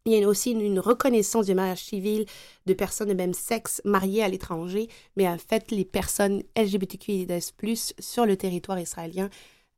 [0.05, 2.25] Il y a aussi une, une reconnaissance du mariage civil
[2.67, 8.25] de personnes de même sexe mariées à l'étranger, mais en fait, les personnes LGBTQIS+, sur
[8.27, 9.29] le territoire israélien,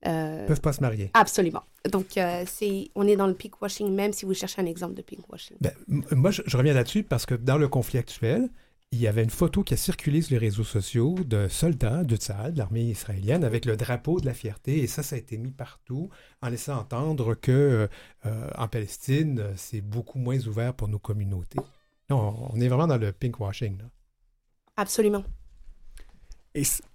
[0.06, 1.10] euh, peuvent pas se marier.
[1.14, 1.64] absolument.
[1.92, 5.02] Donc, euh, c'est, on est dans le pinkwashing, même si vous cherchez un exemple de
[5.02, 5.58] pinkwashing.
[5.60, 8.50] Ben, moi, je, je reviens là-dessus parce que dans le conflit actuel,
[8.92, 12.16] il y avait une photo qui a circulé sur les réseaux sociaux de soldats de
[12.16, 14.80] Tzahal, de l'armée israélienne, avec le drapeau de la fierté.
[14.80, 16.10] Et ça, ça a été mis partout
[16.42, 17.90] en laissant entendre que
[18.26, 21.60] euh, en Palestine, c'est beaucoup moins ouvert pour nos communautés.
[22.10, 23.82] Non, on est vraiment dans le pinkwashing.
[24.78, 25.26] Absolument.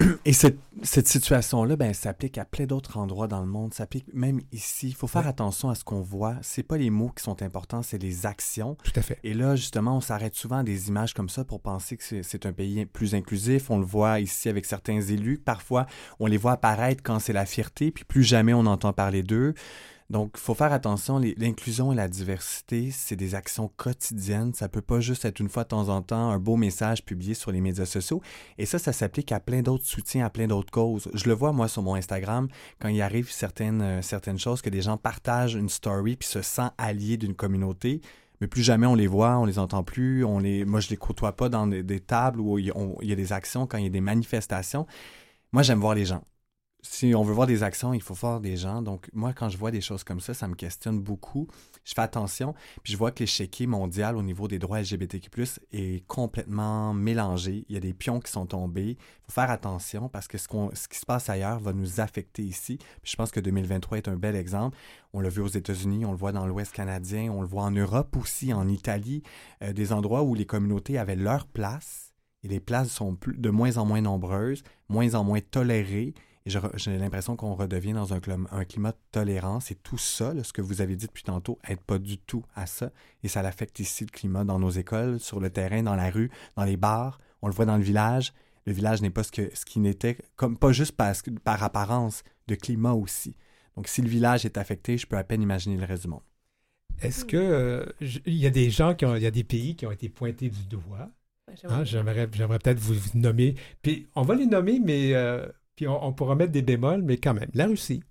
[0.25, 3.73] Et, cette, cette situation-là, ben, s'applique à plein d'autres endroits dans le monde.
[3.75, 4.89] s'applique même ici.
[4.89, 5.29] Il faut faire Ouais.
[5.29, 6.37] attention à ce qu'on voit.
[6.43, 8.77] C'est pas les mots qui sont importants, c'est les actions.
[8.83, 9.19] Tout à fait.
[9.25, 12.23] Et là, justement, on s'arrête souvent à des images comme ça pour penser que c'est-
[12.23, 13.71] c'est un pays plus inclusif.
[13.71, 15.39] On le voit ici avec certains élus.
[15.39, 15.87] Parfois,
[16.21, 19.55] on les voit apparaître quand c'est la fierté, puis plus jamais on entend parler d'eux.
[20.13, 21.19] Donc, il faut faire attention.
[21.39, 24.53] L'inclusion et la diversité, c'est des actions quotidiennes.
[24.53, 27.33] Ça peut pas juste être une fois de temps en temps un beau message publié
[27.33, 28.21] sur les médias sociaux.
[28.59, 31.11] Et ça, ça s'applique à plein d'autres soutiens, à plein d'autres causes.
[31.15, 32.49] Je le vois, moi, sur mon Instagram,
[32.79, 36.75] quand il arrive certaines, euh, choses, que des gens partagent une story puis se sentent
[36.77, 38.03] alliés d'une communauté
[38.43, 40.97] mais plus jamais on les voit, on les entend plus, on les, moi je les
[40.97, 42.73] côtoie pas dans des, tables où il
[43.03, 44.85] y a des actions, quand il y a des manifestations.
[45.53, 46.25] Moi j'aime voir les gens.
[46.85, 48.83] Si on veut voir des actions, il faut voir des gens.
[48.83, 51.47] Donc moi quand je vois des choses comme ça, ça me questionne beaucoup.
[51.85, 55.31] Je fais attention, puis je vois que l'échiquier mondial au niveau des droits LGBTQ+
[55.73, 57.65] est complètement mélangé.
[57.69, 58.91] Il y a des pions qui sont tombés.
[58.91, 62.01] Il faut faire attention parce que ce, qu'on- ce qui se passe ailleurs va nous
[62.01, 62.79] affecter ici.
[63.01, 64.77] Puis je pense que 2023 est un bel exemple.
[65.13, 67.71] On l'a vu aux États-Unis, on le voit dans l'Ouest canadien, on le voit en
[67.71, 69.23] Europe aussi, en Italie,
[69.63, 73.77] euh, des endroits où les communautés avaient leur place et les places sont de moins
[73.77, 76.15] en moins nombreuses, moins en moins tolérées.
[76.45, 79.71] Et j'ai l'impression qu'on redevient dans un, clim- un climat de tolérance.
[79.71, 82.45] Et tout ça, là, ce que vous avez dit depuis tantôt, aide pas du tout
[82.55, 82.91] à ça.
[83.23, 86.31] Et ça l'affecte ici le climat dans nos écoles, sur le terrain, dans la rue,
[86.57, 87.21] dans les bars.
[87.43, 88.33] On le voit dans le village.
[88.67, 91.63] Le village n'est pas ce que ce qui n'était, comme pas juste parce que- par
[91.63, 93.37] apparence, de climat aussi.
[93.77, 96.23] Donc, si le village est affecté, je peux à peine imaginer le reste du monde.
[97.01, 97.85] Est-ce que euh,
[98.27, 100.09] il y a des gens qui ont, il y a des pays qui ont été
[100.09, 101.09] pointés du doigt
[101.65, 103.57] Hein, J'aimerais, j'aimerais peut-être vous nommer.
[103.83, 105.47] Puis on va les nommer, mais euh,
[105.77, 107.51] puis on, on pourra mettre des bémols, mais quand même.
[107.55, 108.03] La Russie,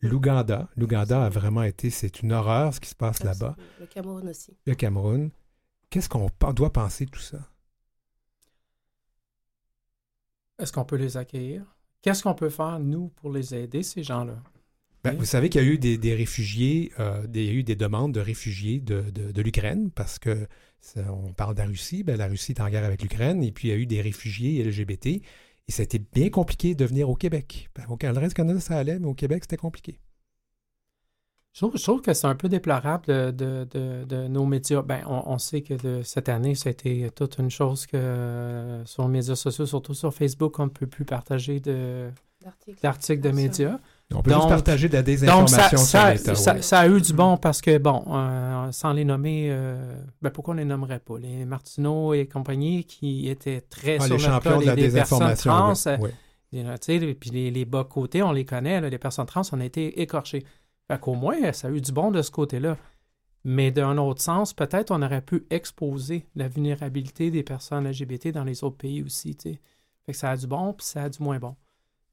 [0.00, 0.68] l'Ouganda.
[0.76, 3.56] L'Ouganda a vraiment été, c'est une horreur ce qui se passe là-bas.
[3.80, 4.56] Le Cameroun aussi.
[4.66, 5.30] Le Cameroun.
[5.90, 7.38] Qu'est-ce qu'on doit penser de tout ça?
[10.58, 11.62] est-ce qu'on peut les accueillir?
[12.02, 14.42] Qu'est-ce qu'on peut faire, nous, pour les aider, ces gens-là?
[15.04, 17.76] Ben, vous savez qu'il y a eu des, réfugiés, euh, il y a eu des
[17.76, 20.48] demandes de réfugiés de, de, l'Ukraine parce que
[20.96, 23.68] on parle de la Russie, ben, la Russie est en guerre avec l'Ukraine et puis
[23.68, 25.22] il y a eu des réfugiés LGBT
[25.68, 27.70] et c'était bien compliqué de venir au Québec.
[27.74, 29.98] Ben, au reste du Canada, ça allait, mais au Québec, c'était compliqué.
[31.52, 34.82] Je trouve, que c'est un peu déplorable de, nos médias.
[34.82, 39.64] Ben, on, sait que cette année, c'était toute une chose que sur les médias sociaux,
[39.64, 41.60] surtout sur Facebook, on ne peut plus partager
[42.82, 43.78] d'articles de médias.
[44.14, 47.60] On peut juste partager de la désinformation ça, ça, ça, a eu du bon parce
[47.60, 51.18] que, bon, euh, sans les nommer, euh, ben pourquoi on ne les nommerait pas?
[51.18, 55.50] Les Martineau et compagnie qui étaient très ah, les champions de la désinformation.
[55.50, 59.64] Trans, euh, puis les, les, bas côtés, on les connaît, les personnes trans, on a
[59.64, 60.44] été écorchées.
[60.88, 62.76] Fait qu'au moins, ça a eu du bon de ce côté-là.
[63.44, 68.44] Mais d'un autre sens, peut-être on aurait pu exposer la vulnérabilité des personnes LGBT dans
[68.44, 69.36] les autres pays aussi.
[69.42, 69.58] Fait
[70.12, 71.56] que ça a du bon, puis ça a du moins bon.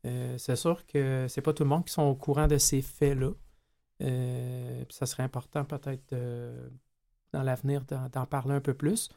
[0.05, 2.81] Euh, c'est sûr que c'est pas tout le monde qui sont au courant de ces
[2.81, 3.31] faits-là.
[4.01, 6.13] Euh, ça serait important peut-être
[7.31, 9.09] dans l'avenir d'en parler un peu plus.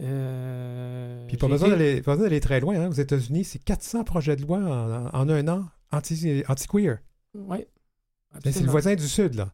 [0.00, 2.80] Euh, puis pas besoin d'aller très loin.
[2.80, 2.88] Hein.
[2.88, 6.98] Aux États-Unis, c'est 400 projets de loi en, un an anti-queer.
[7.34, 7.66] oui.
[8.44, 9.50] c'est le voisin du Sud, là.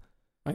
[0.47, 0.55] Oui.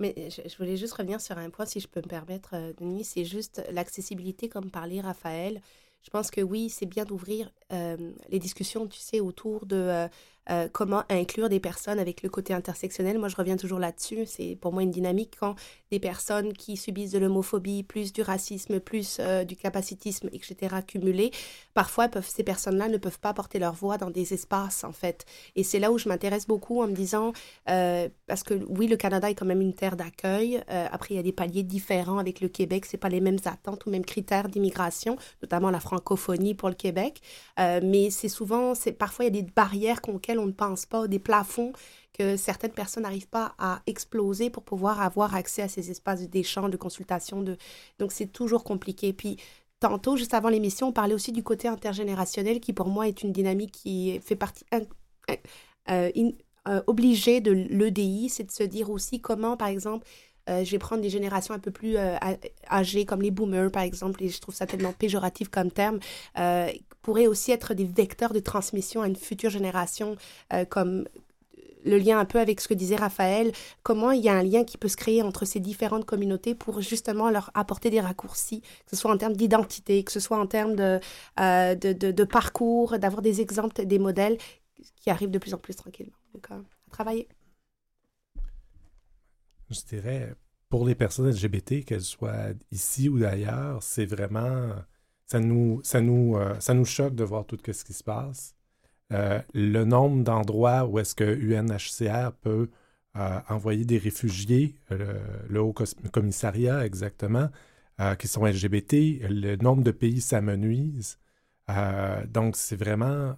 [0.00, 3.04] Mais je, je, voulais juste revenir sur un point, si je peux me permettre, Denis.
[3.04, 5.62] C'est juste l'accessibilité, comme parlait Raphaël.
[6.06, 10.08] Je pense que oui, c'est bien d'ouvrir les discussions, tu sais, autour de
[10.50, 13.18] euh, comment inclure des personnes avec le côté intersectionnel.
[13.18, 14.26] Moi, je reviens toujours là-dessus.
[14.26, 15.56] C'est pour moi une dynamique quand
[15.90, 21.30] des personnes qui subissent de l'homophobie, plus du racisme, plus euh, du capacitisme, etc., cumulés,
[21.74, 25.24] parfois peuvent, ces personnes-là ne peuvent pas porter leur voix dans des espaces, en fait.
[25.56, 27.32] Et c'est là où je m'intéresse beaucoup en me disant,
[27.68, 30.62] euh, parce que oui, le Canada est quand même une terre d'accueil.
[30.68, 32.86] après, il y a des paliers différents avec le Québec.
[32.86, 37.20] C'est pas les mêmes attentes ou mêmes critères d'immigration, notamment la francophonie pour le Québec.
[37.58, 40.00] mais c'est souvent, c'est parfois il y a des barrières
[40.38, 41.72] on ne pense pas, des plafonds
[42.18, 46.70] que certaines personnes n'arrivent pas à exploser pour pouvoir avoir accès à ces espaces d'échange,
[46.70, 47.42] de consultation.
[47.42, 47.56] De...
[47.98, 49.12] Donc c'est toujours compliqué.
[49.12, 49.36] Puis
[49.80, 53.32] tantôt, juste avant l'émission, on parlait aussi du côté intergénérationnel qui pour moi est une
[53.32, 54.64] dynamique qui fait partie
[55.90, 56.10] euh,
[56.68, 60.06] euh, obligée de l'EDI, c'est de se dire aussi comment, par exemple,
[60.48, 61.96] euh, je vais prendre des générations un peu plus
[62.68, 66.00] âgées, comme les boomers, par exemple, et je trouve ça tellement péjoratif comme terme,
[67.06, 70.16] pourraient aussi être des vecteurs de transmission à une future génération,
[70.52, 71.06] euh, comme
[71.84, 73.52] le lien un peu avec ce que disait Raphaël,
[73.84, 76.80] comment il y a un lien qui peut se créer entre ces différentes communautés pour
[76.80, 80.48] justement leur apporter des raccourcis, que ce soit en termes d'identité, que ce soit en
[80.48, 80.98] termes de,
[81.38, 84.36] euh, de, parcours, d'avoir des exemples, des modèles
[84.96, 86.18] qui arrivent de plus en plus tranquillement.
[86.34, 87.28] Donc, euh, à travailler.
[89.70, 90.34] Je dirais,
[90.68, 94.72] pour les personnes LGBT, qu'elles soient ici ou d'ailleurs, c'est vraiment
[95.26, 98.54] ça nous, ça nous, euh, ça nous choque de voir tout ce qui se passe.
[99.12, 102.70] Euh, le nombre d'endroits où est-ce que UNHCR peut
[103.16, 105.74] euh, envoyer des réfugiés, le, Haut
[106.12, 107.48] Commissariat exactement,
[108.18, 111.18] qui sont LGBT, le nombre de pays s'amenuise.
[112.28, 113.36] donc, c'est vraiment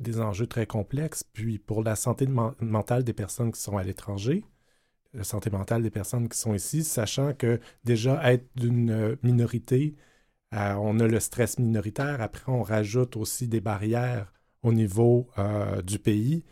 [0.00, 1.22] des enjeux très complexes.
[1.22, 4.44] Puis, pour la santé mentale des personnes qui sont à l'étranger,
[5.14, 9.94] la santé mentale des personnes qui sont ici, sachant que déjà être d'une minorité,
[10.54, 12.20] euh, on a le stress minoritaire.
[12.20, 14.32] Après, on rajoute aussi des barrières
[14.62, 16.44] au niveau euh, du pays.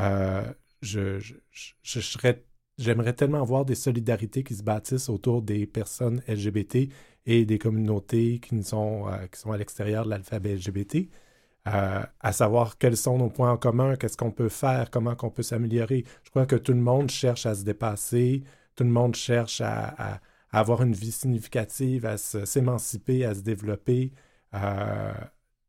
[0.00, 0.42] Euh,
[0.82, 2.42] j'aimerais
[3.14, 6.88] tellement voir des solidarités qui se bâtissent autour des personnes LGBT
[7.26, 11.08] et des communautés qui, sont, à l'extérieur de l'alphabet LGBT.
[11.64, 15.42] à savoir quels sont nos points en commun, qu'est-ce qu'on peut faire, comment qu'on peut
[15.42, 16.04] s'améliorer.
[16.24, 18.44] Je crois que tout le monde cherche à se dépasser,
[18.76, 20.20] tout le monde cherche à
[20.54, 24.12] avoir une vie significative, à s'émanciper, à se développer.
[24.54, 25.12] Euh,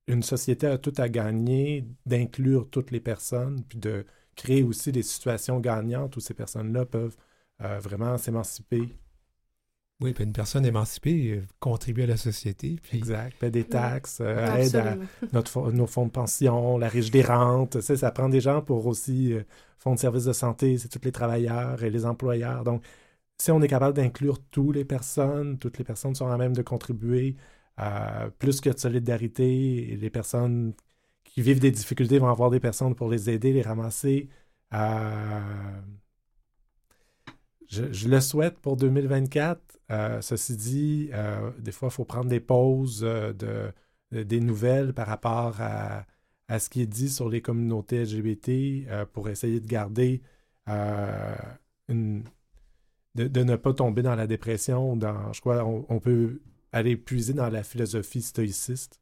[0.08, 4.06] une société a tout à gagner d'inclure toutes les personnes, puis de
[4.36, 7.18] créer aussi des situations gagnantes où ces personnes-là peuvent
[7.64, 8.90] euh, vraiment s'émanciper.
[10.02, 12.78] Oui, puis une personne émancipée euh, contribue à la société.
[12.84, 12.98] Puis...
[12.98, 13.36] Exact.
[13.40, 14.98] Paie des taxes, aide à
[15.34, 17.82] notre, nos fonds de pension, la riche des rentes.
[17.82, 19.34] Ça, ça prend des gens pour aussi
[19.80, 22.64] fonds de services de santé, c'est tous les travailleurs et les employeurs.
[22.64, 22.84] Donc,
[23.38, 26.62] si on est capable d'inclure toutes les personnes, toutes les personnes sont à même de
[26.62, 27.36] contribuer,
[27.78, 30.74] à plus que de solidarité, les personnes
[31.24, 34.30] qui vivent des difficultés vont avoir des personnes pour les aider, les ramasser.
[34.74, 35.82] Euh,
[37.68, 39.62] je, le souhaite pour 2024.
[39.92, 43.72] Euh, ceci dit, euh, des fois, il faut prendre des pauses de,
[44.12, 46.06] des nouvelles par rapport à,
[46.48, 50.22] à, ce qui est dit sur les communautés LGBT pour essayer de garder
[51.90, 52.24] une,
[53.16, 54.96] de, ne pas tomber dans la dépression.
[54.96, 56.42] Dans, je crois on, peut
[56.72, 59.00] aller puiser dans la philosophie stoïciste.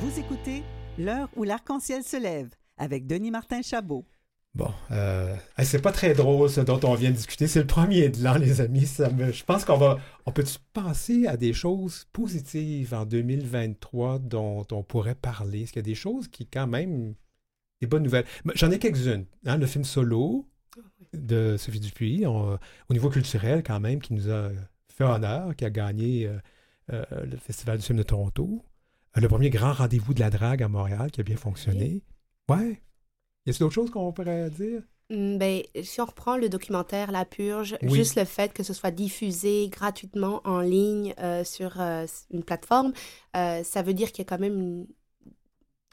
[0.00, 0.62] Vous écoutez
[0.98, 4.04] L'heure où l'arc-en-ciel se lève avec Denis Martin Chabot.
[4.54, 7.48] Bon, euh, c'est pas très drôle ce dont on vient de discuter.
[7.48, 8.86] C'est le premier de l'an, les amis.
[8.86, 9.98] Ça me, je pense qu'on va.
[10.26, 15.62] On peut penser à des choses positives en 2023 dont on pourrait parler?
[15.62, 17.14] Est-ce qu'il y a des choses qui, quand même,
[17.80, 18.26] des bonnes nouvelles?
[18.54, 19.26] J'en ai quelques-unes.
[19.44, 20.48] Hein, le film Solo
[21.12, 22.56] de Sophie Dupuis, on-
[22.88, 24.50] au niveau culturel, quand même, qui nous a
[24.88, 26.38] fait honneur, qui a gagné euh,
[26.92, 28.64] euh, le Festival du film de Toronto.
[29.16, 32.02] Euh, le premier grand rendez-vous de la drague à Montréal qui a bien fonctionné.
[32.48, 32.80] Ouais.
[33.46, 34.82] Y a-t-il d'autres choses qu'on pourrait dire?
[35.10, 37.94] Mm, Ben, si on reprend le documentaire La Purge, Oui.
[37.94, 42.92] juste le fait que ce soit diffusé gratuitement en ligne euh, sur euh, une plateforme,
[43.36, 44.86] euh, ça veut dire qu'il y a quand même une,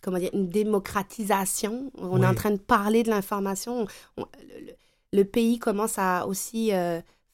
[0.02, 1.92] comment dire, une démocratisation.
[1.98, 2.24] On Oui.
[2.24, 3.86] est en train de parler de l'information.
[4.18, 4.26] On-
[5.14, 6.72] Le, pays commence à aussi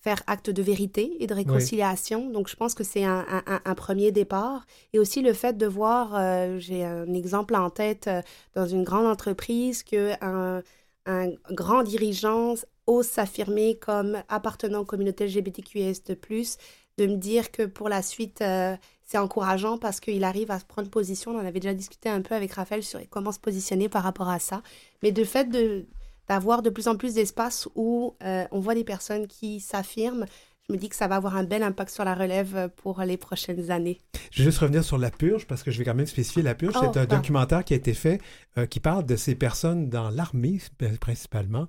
[0.08, 2.30] faire acte de vérité et de réconciliation.
[2.36, 4.66] Donc, je pense que c'est un, un- un- un premier départ.
[4.93, 8.22] Et aussi le fait de voir, euh, j'ai un exemple en tête euh,
[8.58, 10.62] dans une grande entreprise, que un,
[11.05, 12.53] un grand dirigeant
[12.86, 16.58] ose s'affirmer comme appartenant aux communautés LGBTQS de plus,
[16.97, 20.66] de me dire que pour la suite, euh, c'est encourageant parce qu'il arrive à se
[20.66, 21.32] prendre position.
[21.32, 24.30] On en avait déjà discuté un peu avec Raphaël sur comment se positionner par rapport
[24.30, 24.62] à ça.
[25.03, 25.86] Mais de fait de
[26.28, 30.25] d'avoir de plus en plus d'espace où euh, on voit des personnes qui s'affirment,
[30.67, 33.15] je me dis que ça va avoir un bel impact sur la relève pour les
[33.15, 33.99] prochaines années.
[34.32, 36.55] Je vais juste revenir sur La Purge parce que je vais quand même spécifier La
[36.55, 36.73] Purge.
[36.75, 37.15] Oh, c'est un pardon.
[37.15, 38.19] documentaire qui a été fait
[38.57, 40.59] euh, qui parle de ces personnes dans l'armée
[40.99, 41.67] principalement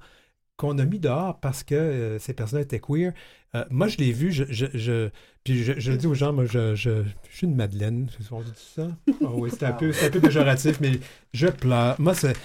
[0.59, 3.15] qu'on a mis dehors parce que euh, ces personnes étaient queer.
[3.55, 5.09] Euh, moi, je l'ai vu, je, je, je-
[5.43, 8.11] puis je, je le dis aux gens, moi, je, je, suis une Madeleine.
[8.31, 8.89] On dit ça?
[9.25, 11.01] Ah oui, c'est un, peu, c'est un peu péjoratif, mais
[11.33, 11.99] je pleure.
[11.99, 12.37] Moi, c'est,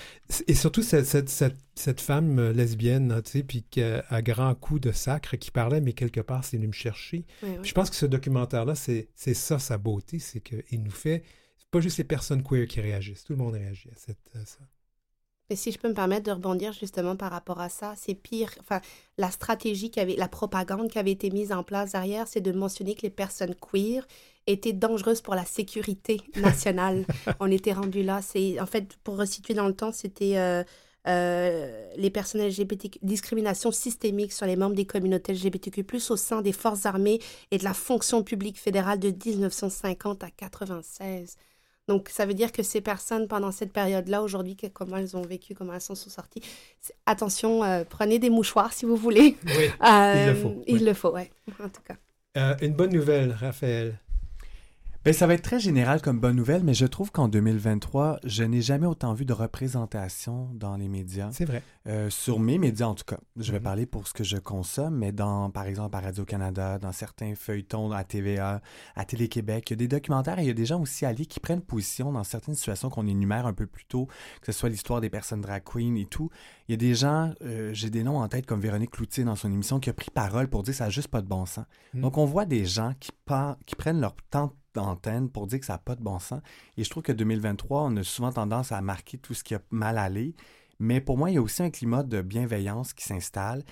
[0.48, 4.06] et surtout cette, cette, cette, cette femme euh, lesbienne, là, tu sais, puis qui, a-
[4.10, 7.26] à grand coup de sacre, qui parlait, mais quelque part, c'est venu me chercher.
[7.64, 11.24] Je pense que ce documentaire-là, c'est c'est ça sa beauté, c'est qu'il nous fait.
[11.58, 14.46] C'est pas juste les personnes queer qui réagissent, tout le monde réagit à cette, à
[14.46, 14.60] ça.
[15.54, 18.50] Et si je peux me permettre de rebondir justement par rapport à ça, c'est pire.
[18.60, 18.82] Enfin,
[19.20, 22.96] la stratégie qui la propagande qui avait été mise en place derrière, c'est de mentionner
[22.96, 24.04] que les personnes queer
[24.48, 27.06] étaient dangereuses pour la sécurité nationale.
[27.40, 28.24] On était rendu là.
[28.24, 30.64] C'est en fait pour resituer dans le temps, c'était euh,
[31.08, 36.52] euh, les personnes LGBTQ, discrimination systémique sur les membres des communautés LGBTQ+, au sein des
[36.52, 37.20] forces armées
[37.52, 41.38] et de la fonction publique fédérale de 1950 à 96.
[41.88, 45.54] Donc, ça veut dire que ces personnes, pendant cette période-là, aujourd'hui, comment elles ont vécu,
[45.54, 46.42] comment elles s'en sont sorties.
[47.06, 49.38] Attention, euh, prenez des mouchoirs si vous voulez.
[49.46, 49.70] Oui.
[49.84, 50.84] Euh, le faut, Il oui.
[50.84, 51.30] le faut, ouais.
[51.62, 51.96] En tout cas.
[52.38, 54.00] Euh, une bonne nouvelle, Raphaël.
[55.06, 58.44] Ben, ça va être très général comme bonne nouvelle, mais je trouve qu'en 2023, je
[58.44, 61.30] n'ai jamais autant vu de représentation dans les médias.
[61.34, 61.62] C'est vrai.
[61.88, 63.18] Euh, sur mes médias, en tout cas.
[63.36, 63.64] Je vais Mhm.
[63.66, 67.92] parler pour ce que je consomme, mais dans, par exemple, à Radio-Canada, dans certains feuilletons
[67.92, 68.62] à TVA,
[68.96, 71.26] à Télé-Québec, il y a des documentaires et il y a des gens aussi alliés
[71.26, 74.08] qui prennent position dans certaines situations qu'on énumère un peu plus tôt,
[74.42, 76.30] que ce soit l'histoire des personnes drag queen et tout.
[76.70, 79.36] Il y a des gens, euh, j'ai des noms en tête comme Véronique Cloutier dans
[79.36, 81.46] son émission, qui a pris parole pour dire que ça n'a juste pas de bon
[81.46, 81.66] sens.
[81.94, 82.04] Mhm.
[82.04, 83.12] Donc, on voit des gens qui,
[83.66, 86.42] qui prennent leur temps d'antenne pour dire que ça n'a pas de bon sens.
[86.78, 89.62] Et je trouve que 2023, on a souvent tendance à marquer tout ce qui a
[89.72, 90.36] mal allé.
[90.80, 93.64] Mais pour moi, il y a aussi un climat de bienveillance qui s'installe.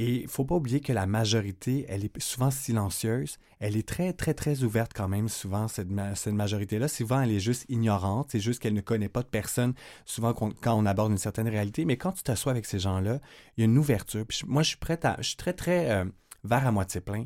[0.00, 3.38] Et il faut pas oublier que la majorité, elle est souvent silencieuse.
[3.58, 6.86] Elle est très, très, très ouverte quand même, souvent, cette, ma- cette majorité-là.
[6.86, 8.28] Souvent, elle est juste ignorante.
[8.30, 11.84] C'est juste qu'elle ne connaît pas de personne, souvent quand on aborde une certaine réalité.
[11.84, 13.18] Mais quand tu t'assois avec ces gens-là,
[13.56, 14.24] il y a une ouverture.
[14.46, 15.16] Moi, je suis prête à...
[15.18, 16.04] Je suis très, très euh,
[16.44, 17.24] vert à moitié plein.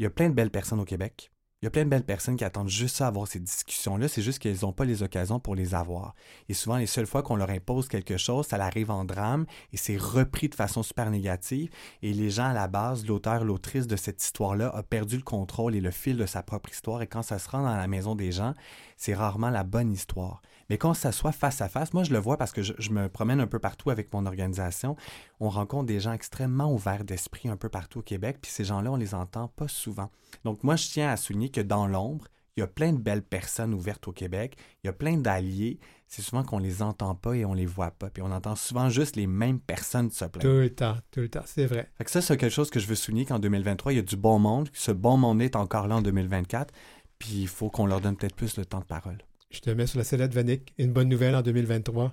[0.00, 1.30] Il y a plein de belles personnes au Québec.
[1.60, 4.06] Il y a plein de belles personnes qui attendent juste ça, avoir ces discussions-là.
[4.06, 6.14] C'est juste qu'elles n'ont pas les occasions pour les avoir.
[6.48, 9.76] Et souvent, les seules fois qu'on leur impose quelque chose, ça arrive en drame et
[9.76, 11.68] c'est repris de façon super négative.
[12.02, 15.74] Et les gens à la base, l'auteur, l'autrice de cette histoire-là a perdu le contrôle
[15.74, 17.02] et le fil de sa propre histoire.
[17.02, 18.54] Et quand ça se rend dans la maison des gens,
[18.96, 20.42] c'est rarement la bonne histoire.
[20.68, 22.90] Mais quand on s'assoit face à face, moi je le vois parce que je, je
[22.90, 24.96] me promène un peu partout avec mon organisation,
[25.40, 28.92] on rencontre des gens extrêmement ouverts d'esprit un peu partout au Québec, puis ces gens-là,
[28.92, 30.10] on les entend pas souvent.
[30.44, 33.22] Donc moi, je tiens à souligner que dans l'ombre, il y a plein de belles
[33.22, 37.34] personnes ouvertes au Québec, il y a plein d'alliés, c'est souvent qu'on les entend pas
[37.34, 40.40] et on les voit pas, puis on entend souvent juste les mêmes personnes se plaindre.
[40.40, 41.88] Tout le temps, tout le temps, c'est vrai.
[41.96, 44.02] Fait que ça, c'est quelque chose que je veux souligner qu'en 2023, il y a
[44.02, 46.74] du bon monde, que ce bon monde est encore là en 2024,
[47.20, 49.18] puis il faut qu'on leur donne peut-être plus le temps de parole.
[49.50, 50.74] Je te mets sur la sellette, Vanik.
[50.78, 52.12] Une bonne nouvelle en 2023.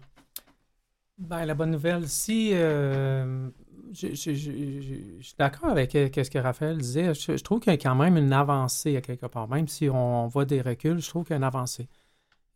[1.17, 3.49] Ben, la bonne nouvelle, si euh,
[3.93, 7.13] je, suis d'accord avec euh, ce que Raphaël disait.
[7.13, 9.47] Je, trouve qu'il y a quand même une avancée à quelque part.
[9.47, 11.87] Même si on voit des reculs, je trouve qu'il y a une avancée.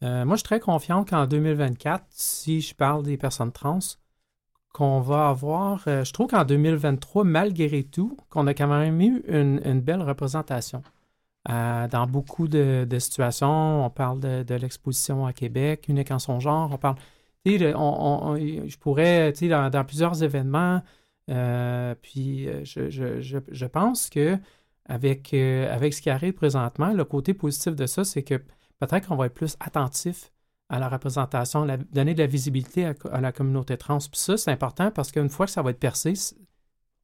[0.03, 3.79] Euh, moi, je suis très confiant qu'en 2024, si je parle des personnes trans,
[4.73, 9.81] qu'on va avoir, je trouve qu'en 2023, malgré tout, qu'on a quand même eu une
[9.81, 10.83] belle représentation.
[11.47, 16.69] Euh, dans beaucoup de, situations, on parle de, l'exposition à Québec, unique en son genre,
[16.71, 16.97] on parle
[17.45, 20.81] tu sais, on- je pourrais, tu sais, dans, plusieurs événements,
[21.31, 24.37] euh, puis euh, je, je- je- je pense que
[24.85, 28.35] avec, avec ce qui arrive présentement, le côté positif de ça, c'est que
[28.79, 30.31] peut-être qu'on va être plus attentif
[30.69, 33.99] à la représentation, donner de la visibilité à, la communauté trans.
[33.99, 36.13] Puis ça, c'est important parce qu'une fois que ça va être percé,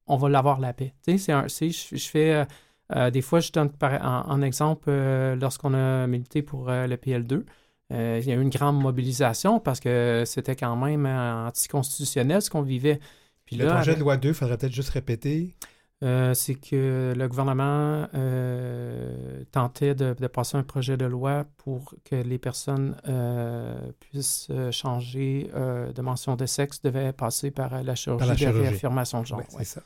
[0.07, 0.93] on va l'avoir la paix.
[1.05, 2.45] Tu sais, c'est je fais,
[2.95, 6.97] euh, des fois, je donne par- en, exemple, euh, lorsqu'on a milité pour euh, le
[6.97, 7.45] PL2,
[7.93, 12.49] euh, il y a eu une grande mobilisation parce que c'était quand même anticonstitutionnel ce
[12.49, 12.99] qu'on vivait.
[13.45, 15.55] Puis Le là, projet de loi 2, il faudrait peut-être juste répéter.
[16.01, 18.07] c'est que le gouvernement
[19.51, 22.95] tentait de, de passer un projet de loi pour que les personnes
[23.99, 29.27] puissent changer de mention de sexe, devait passer par la chirurgie, la de réaffirmation de
[29.27, 29.39] genre.
[29.39, 29.45] Ouais.
[29.49, 29.81] c'est ça.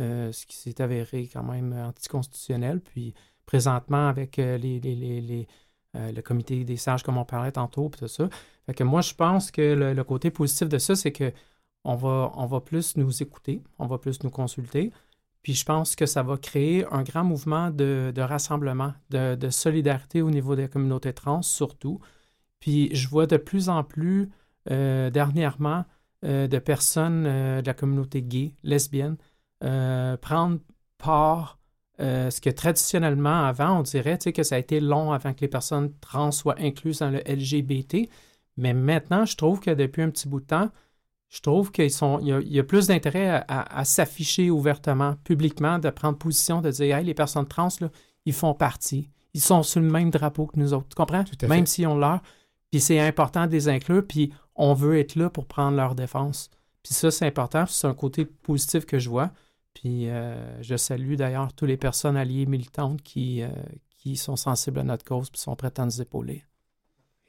[0.00, 2.80] Euh, ce qui s'est avéré quand même anticonstitutionnel.
[2.80, 3.14] Puis
[3.46, 5.46] présentement, avec euh, les, les- les-
[5.94, 8.28] euh, le comité des sages, comme on parlait tantôt, puis tout ça.
[8.66, 11.32] Fait que moi, je pense que le, côté positif de ça, c'est que
[11.84, 14.90] on va, on va plus nous écouter, on va plus nous consulter.
[15.42, 19.50] Puis je pense que ça va créer un grand mouvement de, de rassemblement, de, de
[19.50, 22.00] solidarité au niveau des communautés trans, surtout.
[22.58, 24.30] Puis je vois de plus en plus,
[24.66, 25.84] dernièrement,
[26.22, 29.16] de personnes de la communauté gay, lesbienne,
[29.64, 30.58] euh, prendre
[30.98, 31.58] part,
[32.00, 35.48] euh, ce que traditionnellement, avant, on dirait que ça a été long avant que les
[35.48, 38.08] personnes trans soient incluses dans le LGBT.
[38.56, 40.70] Mais maintenant, je trouve que depuis un petit bout de temps,
[41.30, 45.90] je trouve qu'il y, y a plus d'intérêt à, à- à s'afficher ouvertement, publiquement, de
[45.90, 47.90] prendre position, de dire Hey, les personnes trans, là,
[48.26, 49.10] ils font partie.
[49.34, 50.88] Ils sont sur le même drapeau que nous autres.
[50.90, 51.24] Tu comprends?
[51.24, 51.66] Tout à Même fait.
[51.66, 52.20] si on leur.
[52.70, 56.50] Puis c'est important de les inclure, puis on veut être là pour prendre leur défense.
[56.84, 57.64] Puis ça, c'est important.
[57.66, 59.30] C'est un côté positif que je vois.
[59.74, 63.48] Puis euh, je salue d'ailleurs toutes les personnes alliées militantes qui, euh,
[63.98, 66.44] qui sont sensibles à notre cause puis sont prêtes à nous épauler.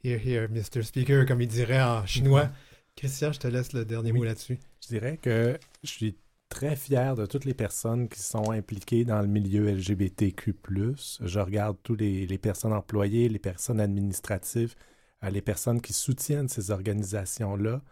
[0.04, 0.82] Here, here, Mr.
[0.82, 2.48] Speaker, comme il dirait en chinois.
[2.94, 4.18] Christian, je te laisse le dernier Oui.
[4.20, 4.58] mot là-dessus.
[4.82, 6.16] Je dirais que je suis
[6.48, 10.54] très fier de toutes les personnes qui sont impliquées dans le milieu LGBTQ.
[11.20, 14.76] Je regarde tous les, les personnes employées, les personnes administratives,
[15.24, 17.82] euh, les personnes qui soutiennent ces organisations-là.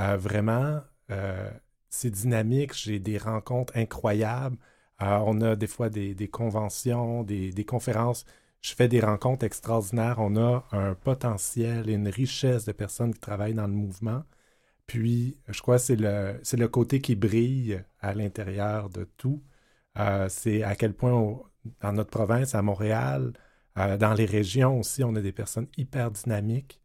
[0.00, 0.80] Euh, vraiment,
[1.10, 1.50] euh,
[1.90, 2.74] c'est dynamique.
[2.74, 4.56] J'ai des rencontres incroyables.
[5.02, 8.24] Euh, on a des fois des, conventions, des, conférences.
[8.62, 10.16] Je fais des rencontres extraordinaires.
[10.18, 14.24] On a un potentiel et une richesse de personnes qui travaillent dans le mouvement.
[14.86, 19.42] Puis, je crois que c'est le, côté qui brille à l'intérieur de tout.
[19.98, 21.12] Euh, c'est à quel point,
[21.80, 23.32] dans notre province, à Montréal,
[23.78, 26.80] euh, dans les régions aussi, on a des personnes hyper dynamiques,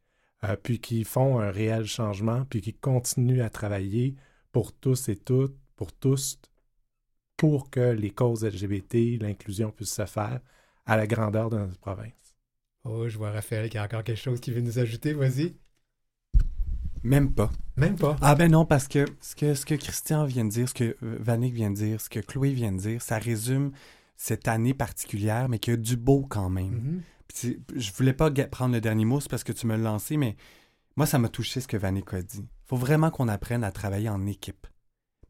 [0.64, 4.16] puis qui font un réel changement, puis qui continuent à travailler
[4.56, 6.40] pour tous et toutes, pour tous,
[7.36, 10.40] pour que les causes LGBT, l'inclusion puissent se faire
[10.86, 12.38] à la grandeur de notre province.
[12.86, 15.12] Oh, je vois Raphaël qui a encore quelque chose qui veut nous ajouter.
[15.12, 15.58] Vas-y.
[17.04, 17.52] Même pas.
[17.76, 18.16] Même pas.
[18.22, 20.96] Ah ben non, parce que ce que, ce que Christian vient de dire, ce que
[21.04, 23.74] euh, Vanik vient de dire, ce que Chloé vient de dire, ça résume
[24.16, 27.02] cette année particulière, mais qu'il y a du beau quand même.
[27.28, 29.84] Puis c'est- je voulais pas prendre le dernier mot, c'est parce que tu me l'as
[29.84, 30.38] lancé, mais
[30.98, 32.48] moi, ça m'a touché ce que Vanik a dit.
[32.64, 34.66] faut vraiment qu'on apprenne à travailler en équipe.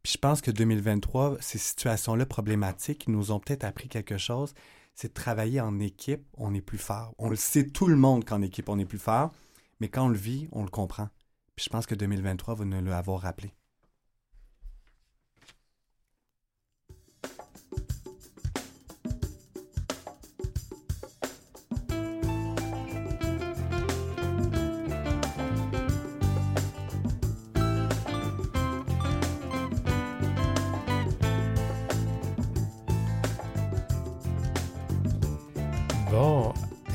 [0.04, 4.54] Puis je pense que 2023, ces situations-là problématiques nous ont peut-être appris quelque chose,
[4.94, 7.16] c'est travailler en équipe, on est plus fort.
[7.18, 9.32] On le sait tout le monde qu'en équipe, on est plus fort,
[9.80, 11.10] mais quand on le vit, on le comprend.
[11.56, 13.52] Puis je pense que 2023 va nous l'avoir rappelé.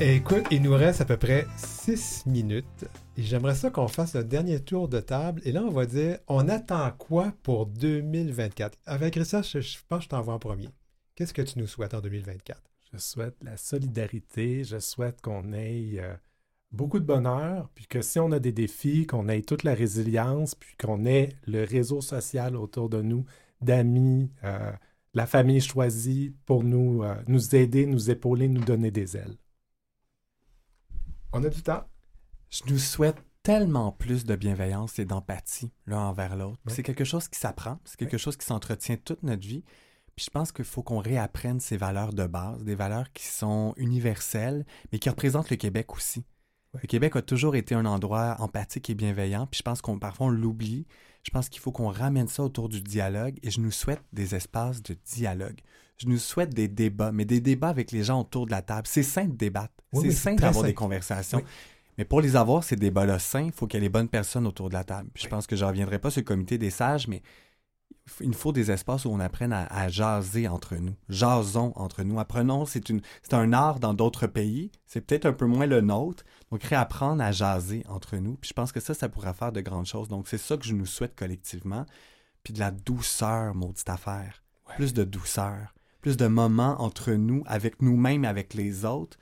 [0.03, 2.87] Écoute, il nous reste à peu près six minutes.
[3.19, 5.43] J'aimerais ça qu'on fasse un dernier tour de table.
[5.45, 8.79] Et là, on va dire, on attend quoi pour 2024?
[8.87, 10.69] Avec Christian, je, je pense que je t'envoie en premier.
[11.13, 12.59] Qu'est-ce que tu nous souhaites en 2024?
[12.91, 16.15] Je souhaite la solidarité, je souhaite qu'on ait euh,
[16.71, 20.55] beaucoup de bonheur, puis que si on a des défis, qu'on ait toute la résilience,
[20.55, 23.23] puis qu'on ait le réseau social autour de nous,
[23.61, 24.71] d'amis, euh,
[25.13, 29.37] la famille choisie pour nous, euh, nous aider, nous épauler, nous donner des ailes.
[31.33, 31.85] On a du temps.
[32.49, 36.59] Je nous souhaite tellement plus de bienveillance et d'empathie l'un envers l'autre.
[36.67, 39.63] C'est quelque chose qui s'apprend, c'est quelque chose qui s'entretient toute notre vie.
[40.17, 43.73] Puis je pense qu'il faut qu'on réapprenne ces valeurs de base, des valeurs qui sont
[43.77, 46.25] universelles, mais qui représentent le Québec aussi.
[46.73, 50.27] Le Québec a toujours été un endroit empathique et bienveillant, puis je pense qu'on parfois
[50.27, 50.85] on l'oublie.
[51.23, 54.35] Je pense qu'il faut qu'on ramène ça autour du dialogue et je nous souhaite des
[54.35, 55.61] espaces de dialogue.
[56.01, 58.87] Je nous souhaite des débats, mais des débats avec les gens autour de la table.
[58.87, 59.73] C'est sain de débattre.
[59.93, 61.43] c'est sain d'avoir des conversations.
[61.99, 64.47] Mais pour les avoir, ces débats-là sains, il faut qu'il y ait les bonnes personnes
[64.47, 65.09] autour de la table.
[65.13, 67.21] je pense que je ne reviendrai pas sur le comité des sages, mais
[68.19, 70.95] il nous faut des espaces où on apprenne à, jaser entre nous.
[71.07, 72.19] Jasons entre nous.
[72.19, 74.71] Apprenons, c'est, une, c'est un art dans d'autres pays.
[74.87, 76.23] C'est peut-être un peu moins le nôtre.
[76.49, 78.37] Donc, réapprendre à jaser entre nous.
[78.37, 80.07] Puis je pense que ça, ça pourra faire de grandes choses.
[80.07, 81.85] Donc, c'est ça que je nous souhaite collectivement.
[82.43, 84.41] Puis de la douceur, maudite affaire.
[84.75, 85.75] Plus de douceur.
[86.01, 89.17] Plus de moments entre nous, avec nous-mêmes, avec les autres.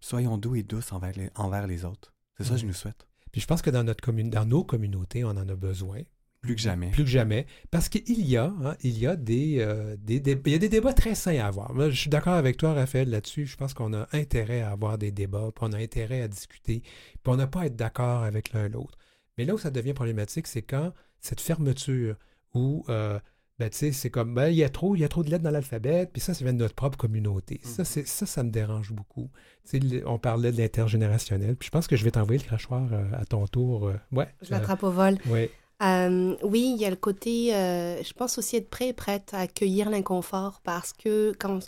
[0.00, 2.12] Soyons doux et douces envers les, envers les autres.
[2.36, 3.06] C'est ça que je nous souhaite.
[3.32, 6.02] Puis je pense que dans, notre commune, dans nos communautés, on en a besoin.
[6.44, 6.90] Plus que jamais.
[6.90, 7.46] Plus que jamais.
[7.70, 10.68] Parce qu'il y a, hein, il y a des, euh, des, il y a des
[10.68, 11.72] débats très sains à avoir.
[11.72, 13.46] Moi, je suis d'accord avec toi, Raphaël, là-dessus.
[13.46, 16.80] Je pense qu'on a intérêt à avoir des débats, puis on a intérêt à discuter,
[16.80, 18.98] puis on n'a pas à être d'accord avec l'un l'autre.
[19.38, 22.16] Mais là où ça devient problématique, c'est quand cette fermeture
[22.52, 23.18] où euh,
[23.58, 25.30] ben, tu sais, c'est comme, ben, il y a trop, il y a trop de
[25.30, 27.60] lettres dans l'alphabet, puis ça, ça vient de notre propre communauté.
[27.62, 27.86] Ça, mhm.
[27.86, 29.30] c'est, ça, ça me dérange beaucoup.
[29.68, 32.92] Tu sais, on parlait de l'intergénérationnel, puis je pense que je vais t'envoyer le crachoir
[32.92, 33.92] euh, à ton tour.
[34.12, 34.28] ouais.
[34.42, 35.18] Je l'attrape au vol.
[35.28, 35.50] Ouais.
[35.82, 39.34] Euh, oui, il y a le côté, euh, je pense aussi être prêt et prête
[39.34, 41.60] à accueillir l'inconfort parce que quand,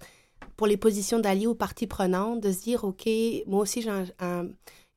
[0.57, 3.09] pour les positions d'alliés ou parties prenantes, de se dire, OK,
[3.47, 3.91] moi aussi j'ai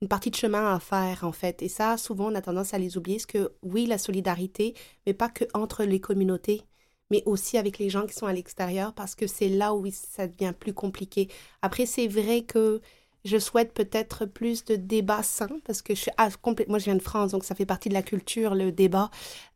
[0.01, 1.61] une partie de chemin à faire en fait.
[1.61, 3.17] Et ça, souvent, on a tendance à les oublier.
[3.17, 4.73] Parce que oui, la solidarité,
[5.05, 6.63] mais pas que entre les communautés
[7.09, 10.27] mais aussi avec les gens qui sont à l'extérieur parce que c'est là où ça
[10.27, 11.27] devient plus compliqué.
[11.61, 12.81] Après, c'est vrai que
[13.25, 16.29] je souhaite peut-être plus de débats sains parce que je suis ah,
[16.67, 19.09] moi je viens de France donc ça fait partie de la culture le débat,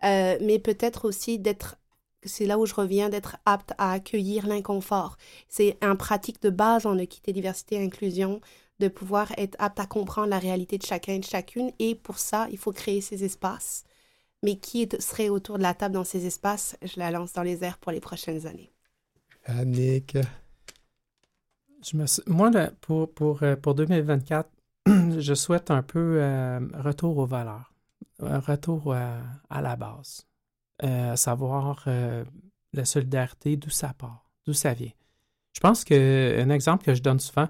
[0.03, 1.77] euh, mais peut-être aussi d'être
[2.25, 5.17] c'est là où je reviens d'être apte à accueillir l'inconfort.
[5.49, 8.39] C'est un pratique de base en équité, diversité inclusion
[8.79, 12.19] de pouvoir être apte à comprendre la réalité de chacun et de chacune et pour
[12.19, 13.85] ça il faut créer ces espaces.
[14.43, 17.63] Mais qui serait autour de la table dans ces espaces Je la lance dans les
[17.63, 18.71] airs pour les prochaines années.
[19.45, 20.17] Annick
[22.27, 22.49] moi,
[22.81, 24.49] pour, pour, euh, pour 2024,
[25.17, 27.73] je souhaite un peu euh, retour aux valeurs,
[28.21, 30.25] un retour à, la base,
[30.83, 31.85] euh, à savoir
[32.73, 34.91] la solidarité, d'où ça part, d'où ça vient.
[35.53, 37.47] Je pense qu'un exemple que je donne souvent,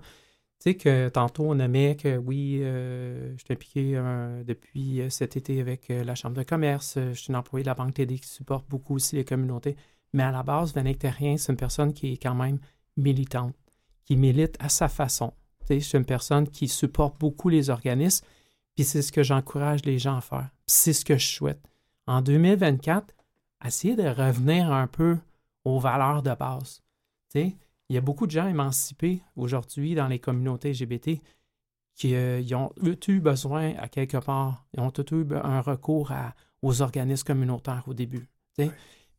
[0.64, 4.02] tu sais que tantôt on aimait que oui, je suis impliqué
[4.48, 7.96] depuis cet été avec la Chambre de commerce, je suis un employé de la Banque
[7.96, 9.76] TD qui supporte beaucoup aussi les communautés,
[10.14, 12.60] mais à la base, Terrien, c'est une personne qui est quand même
[12.96, 13.54] militante
[14.06, 15.34] qui milite à sa façon.
[15.70, 18.26] Je suis une personne qui supporte beaucoup les organismes,
[18.74, 20.50] puis c'est ce que j'encourage les gens à faire.
[20.66, 21.62] C'est ce que je souhaite.
[22.08, 23.14] En 2024,
[23.66, 25.18] essayer de revenir un peu
[25.66, 26.82] aux valeurs de base.
[27.94, 31.22] Il y a beaucoup de gens émancipés aujourd'hui dans les communautés LGBT
[31.94, 36.12] qui euh, ont eu besoin à quelque part, ils ont eu un recours
[36.64, 38.28] aux organismes communautaires au début.
[38.58, 38.72] Puis,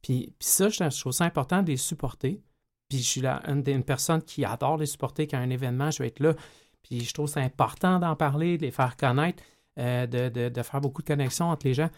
[0.03, 2.43] puis ça, je trouve ça important de les supporter.
[2.89, 6.09] Puis je suis là, une, personne qui adore les supporter quand un événement, je vais
[6.09, 6.35] être là.
[6.83, 9.41] Puis je trouve c'est important d'en parler, de les faire connaître,
[9.79, 11.91] euh, de, faire beaucoup de connexions entre les gens.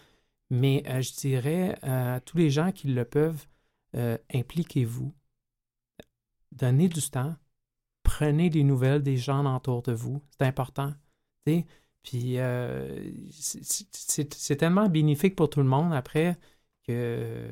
[0.51, 3.47] Mais euh, je dirais à tous les gens qui le peuvent,
[4.31, 5.11] impliquez-vous.
[6.51, 7.35] Donnez du temps.
[8.03, 10.21] Prenez des nouvelles des gens autour de vous.
[10.39, 10.93] C'est important.
[12.03, 12.37] Puis
[13.31, 16.37] c'est tellement bénéfique pour tout le monde après
[16.87, 17.49] que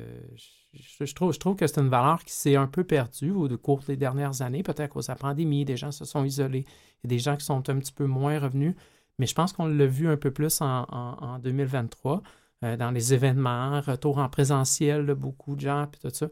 [0.72, 4.42] je, trouve, que c'est une valeur qui s'est un peu perdue au cours des dernières
[4.42, 6.64] années, peut-être à cause de la pandémie, des gens se sont isolés,
[7.04, 8.74] des gens qui sont un petit peu moins revenus,
[9.18, 12.22] mais je pense qu'on l'a vu un peu plus en, 2023,
[12.64, 16.28] euh, dans les événements, retour en présentiel de beaucoup de gens, puis tout ça.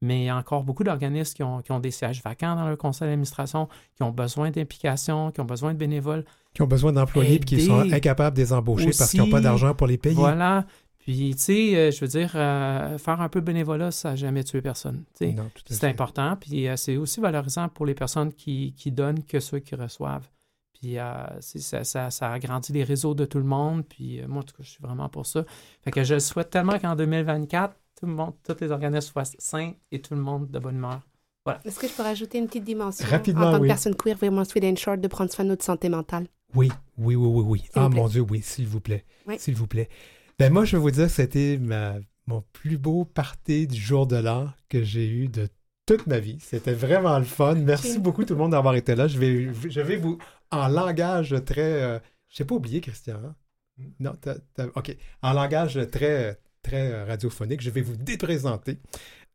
[0.00, 2.68] Mais il y a encore beaucoup d'organismes qui ont, qui ont, des sièges vacants dans
[2.68, 6.24] leur conseil d'administration, qui ont besoin d'implication, qui ont besoin de bénévoles.
[6.54, 9.40] Qui ont besoin d'employés et qui sont incapables de les embaucher parce qu'ils n'ont pas
[9.40, 10.14] d'argent pour les payer.
[10.14, 10.66] Voilà.
[11.08, 14.16] Puis, tu sais, euh, je veux dire, euh, faire un peu de bénévolat, ça n'a
[14.16, 15.04] jamais tué personne.
[15.14, 16.36] C'est important.
[16.36, 20.28] Puis, euh, c'est aussi valorisant pour les personnes qui, donnent que ceux qui reçoivent.
[20.74, 20.96] Puis,
[21.40, 23.86] ça, ça, ça, agrandit les réseaux de tout le monde.
[23.88, 25.46] Puis, moi, en tout cas, je suis vraiment pour ça.
[25.82, 29.72] Fait que je souhaite tellement qu'en 2024, tout le monde, tous les organismes soient sains
[29.90, 31.00] et tout le monde de bonne humeur.
[31.44, 31.60] Voilà.
[31.64, 33.06] Est-ce que je peux rajouter une petite dimension?
[33.08, 35.88] Rapidement, en tant que personne queer, vraiment Sweden Short, de prendre soin de notre santé
[35.88, 36.26] mentale?
[36.54, 37.64] Oui, oui, oui, oui, oui.
[37.74, 39.04] Ah, mon Dieu, oui, s'il vous plaît.
[39.38, 39.88] S'il vous plaît.
[40.38, 41.58] Ben moi, je vais vous dire que c'était
[42.26, 45.48] mon plus beau party du jour de l'an que j'ai eu de
[45.86, 46.38] toute ma vie.
[46.40, 47.54] C'était vraiment le fun.
[47.54, 49.08] Merci beaucoup tout le monde d'avoir été là.
[49.08, 50.18] Je vais, je vais vous,
[50.50, 51.82] en langage très...
[51.82, 53.20] Euh, je n'ai pas oublié, Christian.
[53.24, 53.34] Hein?
[54.00, 54.12] Non,
[54.74, 54.96] OK.
[55.22, 56.38] En langage très,
[56.68, 58.78] très radiophonique, je vais vous déprésenter.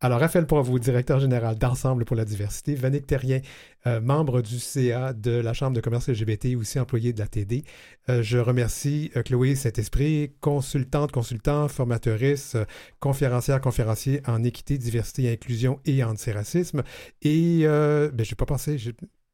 [0.02, 3.40] Alors, Raphaël Poivreau, directeur général d'Ensemble pour la diversité, Vanick Terrien,
[3.88, 7.64] euh, membre du CA de la Chambre de commerce LGBT, aussi employé de la TD.
[8.10, 12.58] Euh, je remercie euh, Chloé Saint-Esprit, consultante, consultant, formateuriste,
[13.00, 16.84] conférencière, conférencier en équité, diversité, inclusion et antiracisme.
[17.22, 18.78] Et ben, je n'ai pas pensé,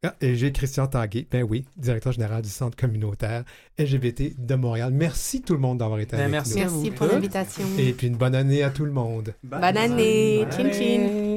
[0.02, 3.44] ah, et j'ai Christian Tanguay, ben oui, directeur général du Centre communautaire
[3.78, 4.94] LGBT de Montréal.
[4.94, 6.54] Merci tout le monde d'avoir été ben, avec nous.
[6.54, 7.66] Merci pour l'invitation.
[7.76, 9.34] Et puis une bonne année à tout le monde.
[9.44, 10.46] Bonne, année.
[10.56, 11.36] Chin chin.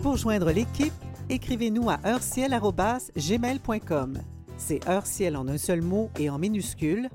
[0.00, 0.94] Pour joindre l'équipe,
[1.28, 4.22] écrivez-nous à heurciel.gmail.com.
[4.64, 7.10] C'est heurciel en un seul mot et en minuscule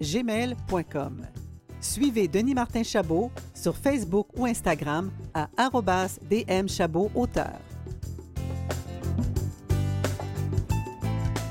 [0.00, 1.26] gmail.com.
[1.80, 5.48] Suivez Denis Martin Chabot sur Facebook ou Instagram à
[6.28, 7.60] DM Chabot auteur.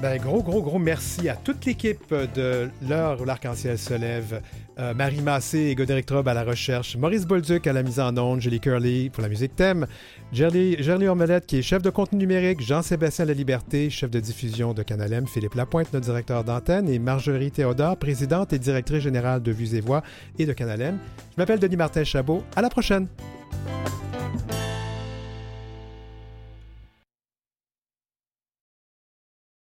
[0.02, 4.42] Ben, gros, gros, gros merci à toute l'équipe de l'heure où l'arc-en-ciel se lève.
[4.80, 8.18] Euh, Marie Massé et Godéric Trob à la recherche, Maurice Bolduc à la mise en
[8.18, 9.88] onde, Julie Curley pour la musique thème,
[10.32, 14.82] Gerly Ormelette qui est chef de contenu numérique, Jean-Sébastien La Liberté, chef de diffusion de
[14.82, 19.76] Canalem, Philippe Lapointe, notre directeur d'antenne, et Marjorie Théodore, présidente et directrice générale de Vues
[19.76, 20.02] et Voix
[20.38, 20.98] et de Canalem.
[21.32, 22.42] Je m'appelle Denis Martin Chabot.
[22.56, 23.08] À la prochaine!